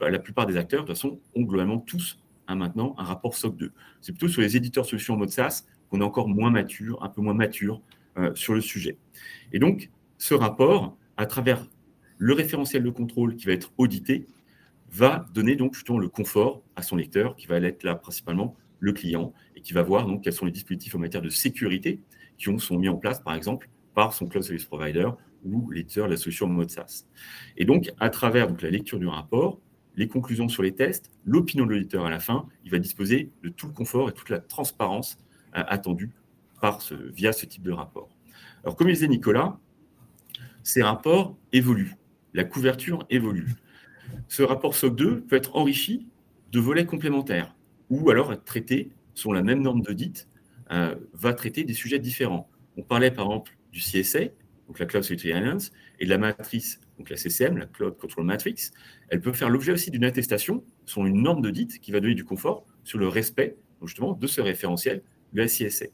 La 0.00 0.18
plupart 0.18 0.46
des 0.46 0.56
acteurs, 0.56 0.84
de 0.84 0.86
toute 0.86 0.96
façon, 0.96 1.20
ont 1.34 1.42
globalement 1.42 1.78
tous 1.78 2.18
maintenant 2.54 2.94
un 2.98 3.04
rapport 3.04 3.34
SOC 3.34 3.56
2. 3.56 3.72
C'est 4.00 4.12
plutôt 4.12 4.28
sur 4.28 4.40
les 4.40 4.56
éditeurs 4.56 4.84
de 4.84 4.88
solutions 4.88 5.14
en 5.14 5.18
mode 5.18 5.30
SaaS 5.30 5.64
qu'on 5.90 6.00
est 6.00 6.04
encore 6.04 6.28
moins 6.28 6.50
mature, 6.50 7.02
un 7.02 7.08
peu 7.08 7.20
moins 7.20 7.34
mature 7.34 7.80
euh, 8.16 8.34
sur 8.34 8.54
le 8.54 8.60
sujet. 8.60 8.96
Et 9.52 9.58
donc, 9.58 9.90
ce 10.18 10.34
rapport, 10.34 10.96
à 11.18 11.26
travers 11.26 11.66
le 12.16 12.32
référentiel 12.32 12.82
de 12.82 12.90
contrôle 12.90 13.36
qui 13.36 13.46
va 13.46 13.52
être 13.52 13.72
audité, 13.76 14.26
va 14.90 15.26
donner 15.34 15.56
donc 15.56 15.74
justement 15.74 15.98
le 15.98 16.08
confort 16.08 16.62
à 16.76 16.82
son 16.82 16.96
lecteur, 16.96 17.36
qui 17.36 17.46
va 17.46 17.56
être 17.58 17.82
là 17.82 17.94
principalement 17.94 18.56
le 18.80 18.92
client, 18.92 19.34
et 19.54 19.60
qui 19.60 19.72
va 19.74 19.82
voir 19.82 20.06
donc 20.06 20.22
quels 20.22 20.32
sont 20.32 20.46
les 20.46 20.52
dispositifs 20.52 20.94
en 20.94 20.98
matière 20.98 21.20
de 21.20 21.28
sécurité 21.28 22.00
qui 22.38 22.48
ont, 22.48 22.58
sont 22.58 22.78
mis 22.78 22.88
en 22.88 22.96
place, 22.96 23.20
par 23.20 23.34
exemple, 23.34 23.68
par 23.94 24.14
son 24.14 24.26
cloud 24.26 24.44
service 24.44 24.64
provider 24.64 25.10
ou 25.44 25.70
l'éditeur 25.70 26.06
de 26.06 26.12
la 26.12 26.16
solution 26.16 26.46
mode. 26.46 26.70
Et 27.56 27.64
donc, 27.64 27.90
à 27.98 28.10
travers 28.10 28.48
donc, 28.48 28.62
la 28.62 28.70
lecture 28.70 28.98
du 28.98 29.06
rapport, 29.06 29.60
les 29.96 30.06
conclusions 30.06 30.48
sur 30.48 30.62
les 30.62 30.72
tests, 30.72 31.10
l'opinion 31.24 31.66
de 31.66 31.72
l'auditeur 31.72 32.06
à 32.06 32.10
la 32.10 32.20
fin, 32.20 32.46
il 32.64 32.70
va 32.70 32.78
disposer 32.78 33.30
de 33.42 33.48
tout 33.48 33.66
le 33.66 33.72
confort 33.72 34.08
et 34.08 34.12
toute 34.12 34.30
la 34.30 34.38
transparence 34.38 35.18
euh, 35.56 35.64
attendue 35.66 36.10
par 36.60 36.80
ce, 36.80 36.94
via 36.94 37.32
ce 37.32 37.46
type 37.46 37.62
de 37.62 37.72
rapport. 37.72 38.08
Alors, 38.62 38.76
comme 38.76 38.88
disait 38.88 39.08
Nicolas, 39.08 39.58
ces 40.68 40.82
rapports 40.82 41.34
évoluent, 41.54 41.94
la 42.34 42.44
couverture 42.44 43.06
évolue. 43.08 43.54
Ce 44.28 44.42
rapport 44.42 44.74
SOC 44.74 44.96
2 44.96 45.20
peut 45.22 45.36
être 45.36 45.56
enrichi 45.56 46.06
de 46.52 46.60
volets 46.60 46.84
complémentaires 46.84 47.56
ou 47.88 48.10
alors 48.10 48.34
être 48.34 48.44
traité 48.44 48.90
sur 49.14 49.32
la 49.32 49.42
même 49.42 49.62
norme 49.62 49.80
d'audit, 49.80 50.28
euh, 50.70 50.94
va 51.14 51.32
traiter 51.32 51.64
des 51.64 51.72
sujets 51.72 51.98
différents. 51.98 52.50
On 52.76 52.82
parlait 52.82 53.10
par 53.10 53.24
exemple 53.24 53.56
du 53.72 53.80
CSA, 53.80 54.26
donc 54.66 54.78
la 54.78 54.84
Cloud 54.84 55.04
Security 55.04 55.32
Alliance, 55.32 55.72
et 56.00 56.04
de 56.04 56.10
la 56.10 56.18
matrice, 56.18 56.82
donc 56.98 57.08
la 57.08 57.16
CCM, 57.16 57.56
la 57.56 57.64
Cloud 57.64 57.96
Control 57.96 58.26
Matrix. 58.26 58.72
Elle 59.08 59.22
peut 59.22 59.32
faire 59.32 59.48
l'objet 59.48 59.72
aussi 59.72 59.90
d'une 59.90 60.04
attestation 60.04 60.62
sur 60.84 61.06
une 61.06 61.22
norme 61.22 61.40
d'audit 61.40 61.80
qui 61.80 61.92
va 61.92 62.00
donner 62.00 62.14
du 62.14 62.24
confort 62.24 62.66
sur 62.84 62.98
le 62.98 63.08
respect 63.08 63.56
justement 63.82 64.12
de 64.12 64.26
ce 64.26 64.42
référentiel 64.42 65.02
de 65.32 65.40
la 65.40 65.46
CSA. 65.46 65.86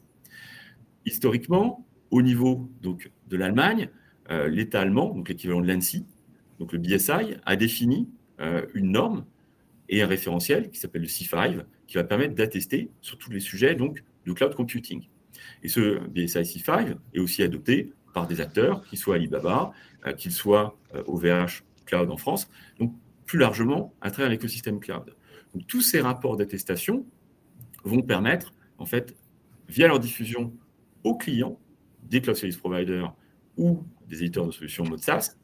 Historiquement, 1.05 1.87
au 2.11 2.21
niveau 2.21 2.69
donc, 2.81 3.09
de 3.27 3.37
l'Allemagne, 3.37 3.89
euh, 4.31 4.47
l'État 4.47 4.81
allemand, 4.81 5.13
donc 5.13 5.29
l'équivalent 5.29 5.61
de 5.61 5.67
l'ANSI, 5.67 6.05
donc 6.59 6.71
le 6.71 6.79
BSI, 6.79 7.35
a 7.45 7.55
défini 7.55 8.09
euh, 8.39 8.65
une 8.73 8.91
norme 8.91 9.25
et 9.89 10.01
un 10.01 10.07
référentiel 10.07 10.69
qui 10.69 10.79
s'appelle 10.79 11.01
le 11.01 11.07
C5, 11.07 11.63
qui 11.87 11.95
va 11.95 12.03
permettre 12.03 12.35
d'attester 12.35 12.89
sur 13.01 13.17
tous 13.17 13.31
les 13.31 13.39
sujets 13.39 13.75
donc, 13.75 14.03
de 14.25 14.33
cloud 14.33 14.55
computing. 14.55 15.07
Et 15.63 15.67
ce 15.67 15.99
BSI 16.07 16.59
C5 16.59 16.95
est 17.13 17.19
aussi 17.19 17.43
adopté 17.43 17.93
par 18.13 18.27
des 18.27 18.41
acteurs, 18.41 18.81
qu'ils 18.85 18.97
soient 18.97 19.15
Alibaba, 19.15 19.73
euh, 20.07 20.13
qu'ils 20.13 20.31
soient 20.31 20.77
OVH 21.05 21.25
euh, 21.27 21.45
Cloud 21.85 22.09
en 22.09 22.17
France, 22.17 22.49
donc 22.79 22.93
plus 23.25 23.37
largement 23.37 23.93
à 24.01 24.09
travers 24.09 24.29
l'écosystème 24.29 24.79
cloud. 24.79 25.15
Donc, 25.53 25.67
tous 25.67 25.81
ces 25.81 26.01
rapports 26.01 26.37
d'attestation 26.37 27.05
vont 27.83 28.01
permettre, 28.01 28.53
en 28.77 28.85
fait, 28.85 29.15
via 29.67 29.87
leur 29.87 29.99
diffusion 29.99 30.53
aux 31.03 31.15
clients 31.15 31.59
des 32.03 32.21
cloud 32.21 32.35
service 32.35 32.57
providers 32.57 33.13
ou 33.57 33.83
des 34.07 34.23
éditeurs 34.23 34.45
de 34.45 34.51
solutions 34.51 34.83
mode 34.83 35.01
SaaS, 35.01 35.37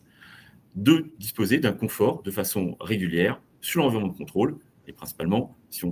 de 0.76 1.12
disposer 1.20 1.60
d'un 1.60 1.74
confort 1.74 2.22
de 2.24 2.32
façon 2.32 2.78
régulière 2.80 3.42
sur 3.62 3.82
l'environnement 3.82 4.12
de 4.12 4.18
contrôle 4.18 4.58
et 4.88 4.94
principalement, 4.94 5.58
si 5.70 5.86
on, 5.86 5.92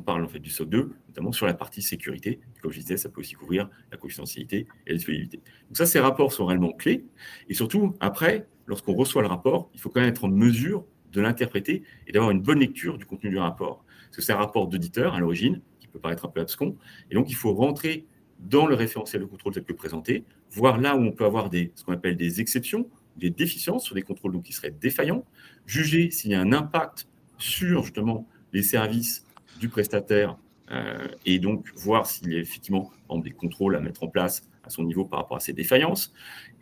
parle 0.00 0.24
en 0.24 0.28
fait 0.28 0.38
du 0.38 0.50
SOC 0.50 0.68
2, 0.68 0.92
notamment 1.08 1.32
sur 1.32 1.46
la 1.46 1.54
partie 1.54 1.82
sécurité. 1.82 2.40
Comme 2.62 2.70
je 2.70 2.78
disais, 2.78 2.96
ça 2.96 3.08
peut 3.08 3.20
aussi 3.20 3.34
couvrir 3.34 3.68
la 3.90 3.98
confidentialité 3.98 4.66
et 4.86 4.90
la 4.90 4.96
disponibilité. 4.96 5.38
Donc 5.68 5.76
ça, 5.76 5.84
ces 5.84 5.98
rapports 5.98 6.32
sont 6.32 6.46
réellement 6.46 6.72
clés. 6.72 7.04
Et 7.48 7.54
surtout, 7.54 7.94
après, 8.00 8.46
lorsqu'on 8.66 8.94
reçoit 8.94 9.22
le 9.22 9.28
rapport, 9.28 9.68
il 9.74 9.80
faut 9.80 9.90
quand 9.90 10.00
même 10.00 10.08
être 10.08 10.24
en 10.24 10.28
mesure 10.28 10.86
de 11.12 11.20
l'interpréter 11.20 11.82
et 12.06 12.12
d'avoir 12.12 12.30
une 12.30 12.40
bonne 12.40 12.60
lecture 12.60 12.98
du 12.98 13.04
contenu 13.04 13.30
du 13.30 13.38
rapport. 13.38 13.84
Parce 14.04 14.16
que 14.16 14.22
c'est 14.22 14.32
un 14.32 14.36
rapport 14.36 14.68
d'auditeur 14.68 15.14
à 15.14 15.20
l'origine, 15.20 15.60
qui 15.80 15.88
peut 15.88 15.98
paraître 15.98 16.24
un 16.24 16.28
peu 16.28 16.40
abscon. 16.40 16.76
Et 17.10 17.14
donc, 17.14 17.30
il 17.30 17.36
faut 17.36 17.52
rentrer 17.52 18.06
dans 18.38 18.66
le 18.66 18.74
référentiel 18.74 19.22
de 19.22 19.26
contrôle 19.26 19.52
tel 19.52 19.64
que 19.64 19.72
présenté, 19.72 20.24
voir 20.50 20.78
là 20.78 20.96
où 20.96 21.00
on 21.00 21.12
peut 21.12 21.24
avoir 21.24 21.50
des, 21.50 21.72
ce 21.74 21.84
qu'on 21.84 21.92
appelle 21.92 22.16
des 22.16 22.40
exceptions, 22.40 22.88
des 23.16 23.30
déficiences 23.30 23.84
sur 23.84 23.94
des 23.94 24.02
contrôles 24.02 24.32
donc, 24.32 24.44
qui 24.44 24.52
seraient 24.52 24.70
défaillants, 24.70 25.24
juger 25.66 26.10
s'il 26.10 26.30
y 26.30 26.34
a 26.34 26.40
un 26.40 26.52
impact 26.52 27.06
sur 27.38 27.82
justement 27.82 28.26
les 28.52 28.62
services 28.62 29.24
du 29.60 29.68
prestataire 29.68 30.36
euh, 30.70 31.08
et 31.26 31.38
donc 31.38 31.70
voir 31.76 32.06
s'il 32.06 32.32
y 32.32 32.36
a 32.36 32.38
effectivement 32.38 32.90
des 33.16 33.30
contrôles 33.30 33.76
à 33.76 33.80
mettre 33.80 34.04
en 34.04 34.08
place 34.08 34.48
à 34.62 34.70
son 34.70 34.84
niveau 34.84 35.04
par 35.04 35.20
rapport 35.20 35.36
à 35.36 35.40
ces 35.40 35.52
défaillances, 35.52 36.12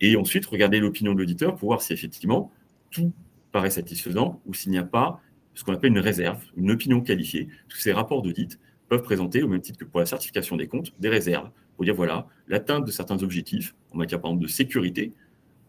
et 0.00 0.16
ensuite 0.16 0.46
regarder 0.46 0.80
l'opinion 0.80 1.12
de 1.12 1.18
l'auditeur 1.18 1.56
pour 1.56 1.68
voir 1.68 1.82
si 1.82 1.92
effectivement 1.92 2.52
tout 2.90 3.12
paraît 3.52 3.70
satisfaisant 3.70 4.40
ou 4.46 4.54
s'il 4.54 4.72
n'y 4.72 4.78
a 4.78 4.84
pas 4.84 5.20
ce 5.54 5.64
qu'on 5.64 5.74
appelle 5.74 5.90
une 5.90 5.98
réserve, 5.98 6.42
une 6.56 6.70
opinion 6.70 7.00
qualifiée. 7.00 7.48
Tous 7.68 7.78
ces 7.78 7.92
rapports 7.92 8.22
d'audit 8.22 8.58
peuvent 8.88 9.02
présenter, 9.02 9.42
au 9.42 9.48
même 9.48 9.60
titre 9.60 9.78
que 9.78 9.84
pour 9.84 10.00
la 10.00 10.06
certification 10.06 10.56
des 10.56 10.68
comptes, 10.68 10.94
des 11.00 11.08
réserves 11.08 11.50
pour 11.78 11.84
dire 11.84 11.94
voilà, 11.94 12.26
l'atteinte 12.48 12.84
de 12.84 12.90
certains 12.90 13.22
objectifs 13.22 13.76
en 13.92 13.98
matière 13.98 14.20
par 14.20 14.32
exemple 14.32 14.42
de 14.42 14.50
sécurité 14.50 15.12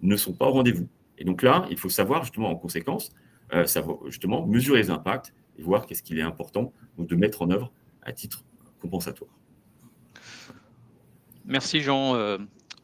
ne 0.02 0.16
sont 0.16 0.34
pas 0.34 0.48
au 0.48 0.52
rendez-vous. 0.54 0.88
Et 1.20 1.24
donc 1.24 1.44
là, 1.44 1.68
il 1.70 1.78
faut 1.78 1.90
savoir 1.90 2.24
justement 2.24 2.50
en 2.50 2.56
conséquence, 2.56 3.12
euh, 3.54 3.68
savoir, 3.68 4.00
justement 4.08 4.48
mesurer 4.48 4.80
les 4.80 4.90
impacts 4.90 5.36
et 5.60 5.62
voir 5.62 5.86
qu'est-ce 5.86 6.02
qu'il 6.02 6.18
est 6.18 6.24
important 6.24 6.74
de 6.98 7.16
mettre 7.16 7.44
en 7.44 7.52
œuvre 7.52 7.72
à 8.02 8.12
titre 8.12 8.44
compensatoire. 8.82 9.30
Merci 11.46 11.82
Jean. 11.82 12.16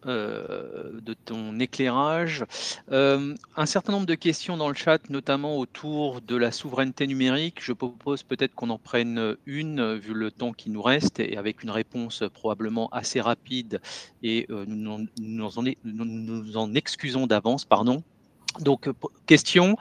Euh, 0.08 0.46
euh, 0.50 0.92
de 1.02 1.14
ton 1.14 1.60
éclairage. 1.60 2.46
un 2.92 3.66
certain 3.66 3.92
nombre 3.92 4.06
de 4.06 4.16
questions 4.16 4.58
dans 4.58 4.70
le 4.70 4.76
chat, 4.76 5.10
notamment 5.10 5.58
autour 5.58 6.22
de 6.22 6.36
la 6.36 6.52
souveraineté 6.52 7.08
numérique. 7.08 7.58
Je 7.62 7.74
propose 7.74 8.24
peut-être 8.24 8.54
qu'on 8.54 8.70
en 8.70 8.78
prenne 8.78 9.36
une, 9.46 9.96
vu 9.96 10.14
le 10.14 10.32
temps 10.32 10.52
qui 10.52 10.70
nous 10.70 10.82
reste, 10.82 11.20
et 11.20 11.38
avec 11.38 11.64
une 11.64 11.70
réponse 11.72 12.24
probablement 12.34 12.90
assez 12.90 13.22
rapide, 13.22 13.82
et 14.22 14.48
nous, 14.50 15.08
nous, 15.20 16.58
en, 16.58 16.74
excusons 16.74 17.28
d'avance, 17.28 17.66
pardon. 17.66 18.04
Donc, 18.60 18.90
question. 19.26 19.76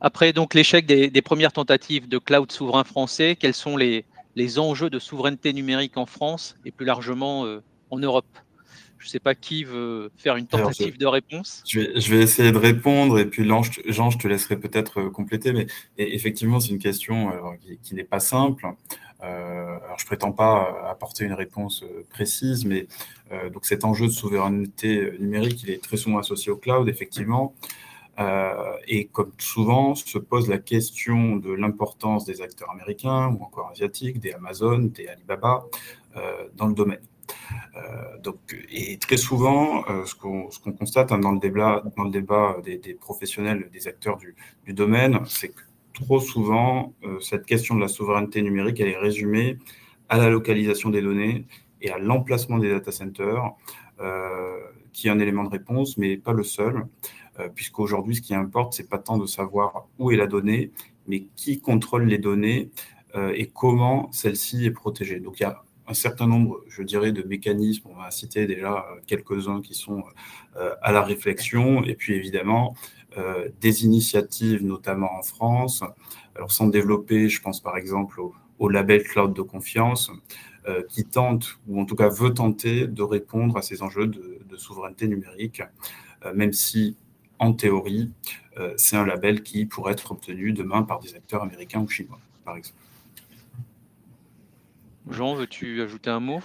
Après 0.00 0.32
donc 0.32 0.54
l'échec 0.54 0.86
des, 0.86 1.22
premières 1.22 1.52
tentatives 1.52 2.08
de 2.08 2.18
cloud 2.18 2.50
souverain 2.50 2.84
français, 2.84 3.36
quels 3.36 3.54
sont 3.54 3.76
les, 3.76 4.04
enjeux 4.58 4.90
de 4.90 4.98
souveraineté 4.98 5.52
numérique 5.52 5.96
en 5.96 6.06
France 6.06 6.56
et 6.64 6.70
plus 6.70 6.86
largement 6.86 7.46
en 7.90 7.98
Europe? 7.98 8.26
Je 8.98 9.06
ne 9.06 9.10
sais 9.10 9.20
pas 9.20 9.34
qui 9.34 9.64
veut 9.64 10.10
faire 10.16 10.36
une 10.36 10.46
tentative 10.46 10.98
de 10.98 11.06
réponse. 11.06 11.62
Je 11.66 11.80
vais, 11.80 12.22
essayer 12.22 12.52
de 12.52 12.58
répondre 12.58 13.18
et 13.18 13.26
puis 13.26 13.44
Jean, 13.46 14.10
je 14.10 14.18
te 14.18 14.28
laisserai 14.28 14.58
peut-être 14.58 15.00
euh, 15.00 15.10
compléter. 15.10 15.52
Mais 15.52 15.66
effectivement, 15.96 16.60
c'est 16.60 16.70
une 16.70 16.78
question 16.78 17.32
qui, 17.82 17.94
n'est 17.94 18.04
pas 18.04 18.20
simple. 18.20 18.66
Euh, 19.22 19.76
alors, 19.84 19.98
je 19.98 20.06
prétends 20.06 20.32
pas 20.32 20.88
apporter 20.88 21.24
une 21.24 21.32
réponse 21.32 21.82
euh, 21.82 22.04
précise, 22.10 22.64
mais 22.64 22.86
donc 23.52 23.66
cet 23.66 23.84
enjeu 23.84 24.06
de 24.06 24.12
souveraineté 24.12 25.12
numérique, 25.20 25.62
il 25.62 25.70
est 25.70 25.82
très 25.82 25.98
souvent 25.98 26.16
associé 26.16 26.50
au 26.50 26.56
cloud, 26.56 26.88
effectivement. 26.88 27.54
et 28.86 29.04
comme 29.12 29.32
souvent, 29.36 29.94
se 29.94 30.16
pose 30.16 30.48
la 30.48 30.56
question 30.56 31.36
de 31.36 31.52
l'importance 31.52 32.24
des 32.24 32.40
acteurs 32.40 32.70
américains 32.70 33.28
ou 33.28 33.42
encore 33.42 33.68
asiatiques, 33.70 34.18
des 34.18 34.32
Amazon, 34.32 34.78
des 34.78 35.08
Alibaba, 35.08 35.66
dans 36.56 36.68
le 36.68 36.74
domaine. 36.74 37.00
Euh, 37.76 38.18
donc, 38.22 38.38
et 38.70 38.98
très 38.98 39.16
souvent, 39.16 39.84
euh, 39.88 40.04
ce 40.04 40.14
qu'on 40.14 40.72
constate 40.72 41.12
hein, 41.12 41.18
dans 41.18 41.32
le 41.32 41.38
débat, 41.38 41.82
débat 42.10 42.56
des, 42.64 42.94
professionnels, 42.94 43.68
des 43.72 43.88
acteurs 43.88 44.18
du, 44.18 44.34
domaine, 44.72 45.20
c'est 45.26 45.48
que 45.48 45.62
trop 45.92 46.20
souvent, 46.20 46.94
euh, 47.04 47.20
cette 47.20 47.46
question 47.46 47.74
de 47.74 47.80
la 47.80 47.88
souveraineté 47.88 48.42
numérique, 48.42 48.80
elle 48.80 48.88
est 48.88 48.98
résumée 48.98 49.58
à 50.08 50.18
la 50.18 50.30
localisation 50.30 50.90
des 50.90 51.02
données 51.02 51.44
et 51.80 51.90
à 51.90 51.98
l'emplacement 51.98 52.58
des 52.58 52.70
data 52.70 52.90
centers, 52.90 53.52
qui 54.92 55.08
est 55.08 55.10
un 55.10 55.18
élément 55.18 55.44
de 55.44 55.50
réponse, 55.50 55.98
mais 55.98 56.16
pas 56.16 56.32
le 56.32 56.44
seul, 56.44 56.86
puisqu'aujourd'hui, 57.54 58.16
ce 58.16 58.20
qui 58.20 58.34
importe, 58.34 58.72
c'est 58.72 58.88
pas 58.88 58.98
tant 58.98 59.18
de 59.18 59.26
savoir 59.26 59.86
où 59.98 60.10
est 60.10 60.16
la 60.16 60.26
donnée, 60.26 60.72
mais 61.06 61.26
qui 61.36 61.60
contrôle 61.60 62.04
les 62.04 62.18
données 62.18 62.70
et 63.14 63.46
comment 63.48 64.10
celle-ci 64.12 64.64
est 64.64 64.70
protégée. 64.70 65.20
Donc, 65.20 65.40
il 65.40 65.42
y 65.42 65.46
a 65.46 65.62
un 65.88 65.94
certain 65.94 66.26
nombre, 66.26 66.62
je 66.68 66.82
dirais, 66.82 67.12
de 67.12 67.22
mécanismes. 67.22 67.88
On 67.90 67.96
va 67.96 68.10
citer 68.10 68.46
déjà 68.46 68.86
euh, 68.90 69.00
quelques-uns 69.06 69.62
qui 69.62 69.74
sont 69.74 70.04
euh, 70.56 70.74
à 70.82 70.92
la 70.92 71.02
réflexion. 71.02 71.82
Et 71.84 71.94
puis, 71.94 72.14
évidemment, 72.14 72.76
euh, 73.16 73.48
des 73.60 73.84
initiatives, 73.84 74.64
notamment 74.64 75.10
en 75.18 75.22
France. 75.22 75.82
Alors, 76.36 76.52
sans 76.52 76.68
développer, 76.68 77.28
je 77.28 77.40
pense 77.40 77.60
par 77.60 77.76
exemple 77.76 78.20
au, 78.20 78.68
label 78.68 79.02
Cloud 79.02 79.32
de 79.32 79.42
confiance, 79.42 80.10
qui 80.90 81.06
tente, 81.06 81.58
ou 81.66 81.80
en 81.80 81.86
tout 81.86 81.94
cas 81.94 82.10
veut 82.10 82.34
tenter, 82.34 82.86
de 82.86 83.02
répondre 83.02 83.56
à 83.56 83.62
ces 83.62 83.82
enjeux 83.82 84.06
de, 84.06 84.40
de 84.46 84.56
souveraineté 84.58 85.08
numérique, 85.08 85.62
même 86.34 86.52
si, 86.52 86.96
en 87.38 87.54
théorie, 87.54 88.12
c'est 88.76 88.96
un 88.96 89.06
label 89.06 89.42
qui 89.42 89.64
pourrait 89.64 89.92
être 89.92 90.12
obtenu 90.12 90.52
demain 90.52 90.82
par 90.82 90.98
des 90.98 91.14
acteurs 91.14 91.42
américains 91.42 91.80
ou 91.80 91.88
chinois, 91.88 92.18
par 92.44 92.56
exemple. 92.56 92.76
Jean, 95.10 95.34
veux-tu 95.34 95.82
ajouter 95.82 96.10
un 96.10 96.20
mot? 96.20 96.40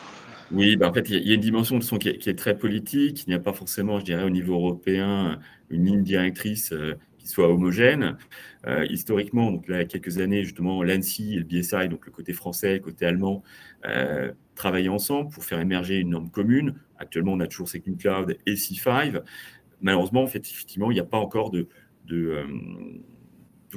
Oui, 0.52 0.76
bah, 0.76 0.90
en 0.90 0.94
fait, 0.94 1.10
il 1.10 1.28
y, 1.28 1.32
a 1.32 1.36
une 1.36 1.42
dimension 1.42 1.78
de 1.78 1.84
son 1.84 1.98
qui 1.98 2.10
est, 2.10 2.38
très 2.38 2.58
politique. 2.58 3.24
Il 3.26 3.30
n'y 3.30 3.36
a 3.36 3.40
pas 3.40 3.54
forcément, 3.54 4.00
je 4.00 4.06
dirais, 4.06 4.24
au 4.24 4.30
niveau 4.30 4.54
européen, 4.56 5.40
une 5.70 5.86
ligne 5.86 6.04
directrice 6.04 6.72
euh, 6.74 6.96
qui 7.18 7.28
soit 7.28 7.50
homogène. 7.50 8.18
historiquement, 8.90 9.52
donc 9.52 9.68
là, 9.68 9.78
il 9.78 9.80
y 9.80 9.84
a 9.84 9.88
quelques 9.88 10.20
années, 10.20 10.44
justement, 10.44 10.84
l'ANSI 10.84 11.36
et 11.36 11.38
le 11.38 11.44
BSI, 11.44 11.90
donc 11.90 12.06
le 12.06 12.12
côté 12.12 12.34
français, 12.34 12.74
le 12.74 12.80
côté 12.80 13.06
allemand, 13.06 13.44
travaillaient 14.56 14.90
ensemble 14.90 15.32
pour 15.32 15.44
faire 15.44 15.60
émerger 15.60 15.98
une 15.98 16.10
norme 16.10 16.30
commune. 16.30 16.76
Actuellement, 16.98 17.34
on 17.34 17.40
a 17.40 17.48
toujours 17.48 17.68
Second 17.68 17.96
Cloud 17.96 18.38
et 18.46 18.54
C5. 18.54 19.22
Malheureusement, 19.82 20.24
en 20.24 20.28
fait, 20.28 20.40
effectivement, 20.40 20.92
il 20.92 20.96
n'y 20.96 21.00
a 21.00 21.06
pas 21.06 21.18
encore 21.18 21.50
de, 21.50 21.68
de, 22.06 22.46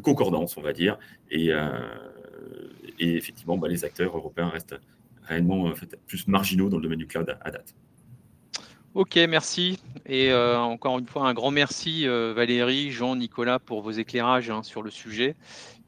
concordance, 0.02 0.56
on 0.56 0.62
va 0.62 0.72
dire. 0.72 0.98
Et, 1.30 1.50
et 2.98 3.16
effectivement, 3.16 3.56
bah, 3.58 3.68
les 3.68 3.84
acteurs 3.84 4.16
européens 4.16 4.48
restent 4.48 4.76
réellement 5.24 5.72
plus 6.06 6.28
marginaux 6.28 6.68
dans 6.68 6.76
le 6.76 6.82
domaine 6.82 6.98
du 6.98 7.06
cloud 7.06 7.36
à 7.40 7.50
date. 7.50 7.74
Ok, 8.96 9.16
merci. 9.28 9.78
Et 10.06 10.30
euh, 10.32 10.58
encore 10.58 10.98
une 10.98 11.06
fois, 11.06 11.28
un 11.28 11.34
grand 11.34 11.50
merci 11.50 12.08
euh, 12.08 12.32
Valérie, 12.34 12.92
Jean, 12.92 13.14
Nicolas 13.14 13.58
pour 13.58 13.82
vos 13.82 13.90
éclairages 13.90 14.48
hein, 14.48 14.62
sur 14.62 14.80
le 14.80 14.90
sujet. 14.90 15.34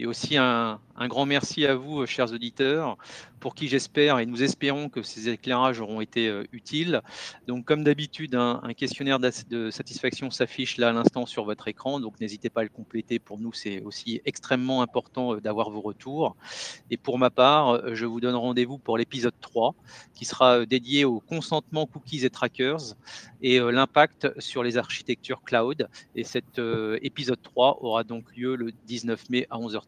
Et 0.01 0.07
aussi 0.07 0.37
un, 0.37 0.79
grand 1.09 1.27
merci 1.27 1.67
à 1.67 1.75
vous, 1.75 2.03
euh, 2.03 2.07
chers 2.07 2.33
auditeurs, 2.33 2.97
pour 3.41 3.55
qui 3.55 3.69
j'espère 3.69 4.19
et 4.19 4.27
nous 4.27 4.43
espérons 4.43 4.89
que 4.89 5.03
ces 5.03 5.29
éclairages 5.29 5.81
auront 5.81 6.01
été 6.01 6.29
euh, 6.29 6.45
utiles. 6.53 7.03
Donc, 7.49 7.65
comme 7.65 7.83
d'habitude, 7.83 8.37
un, 8.37 8.61
questionnaire 8.77 9.19
de 9.19 9.71
satisfaction 9.71 10.31
s'affiche 10.31 10.77
là 10.77 10.91
à 10.91 10.93
l'instant 10.93 11.27
sur 11.27 11.45
votre 11.45 11.67
écran. 11.67 11.99
Donc, 11.99 12.21
n'hésitez 12.21 12.49
pas 12.49 12.61
à 12.61 12.65
le 12.65 12.69
compléter. 12.69 13.19
Pour 13.19 13.41
nous, 13.41 13.53
c'est 13.53 13.81
aussi 13.83 14.21
extrêmement 14.25 14.83
important 14.83 15.35
euh, 15.35 15.41
d'avoir 15.41 15.71
vos 15.71 15.81
retours. 15.81 16.37
Et 16.93 16.97
pour 16.97 17.19
ma 17.19 17.31
part, 17.31 17.95
je 17.95 18.07
vous 18.07 18.21
donne 18.21 18.37
rendez-vous 18.37 18.79
pour 18.79 18.99
l'épisode 18.99 19.35
3, 19.41 19.75
qui 20.15 20.25
sera 20.25 20.65
dédié 20.65 21.05
au 21.05 21.19
consentement 21.19 21.87
cookies 21.87 22.25
et 22.25 22.31
trackers 22.31 22.95
et 23.43 23.59
l'impact 23.59 24.29
sur 24.41 24.63
les 24.63 24.77
architectures 24.79 25.43
cloud. 25.43 25.89
Et 26.15 26.25
cet 26.25 26.61
épisode 27.03 27.41
3 27.43 27.79
aura 27.83 28.05
donc 28.05 28.25
lieu 28.37 28.57
le 28.57 28.73
19 28.87 29.31
mai 29.31 29.47
à 29.51 29.59
11h30. 29.59 29.88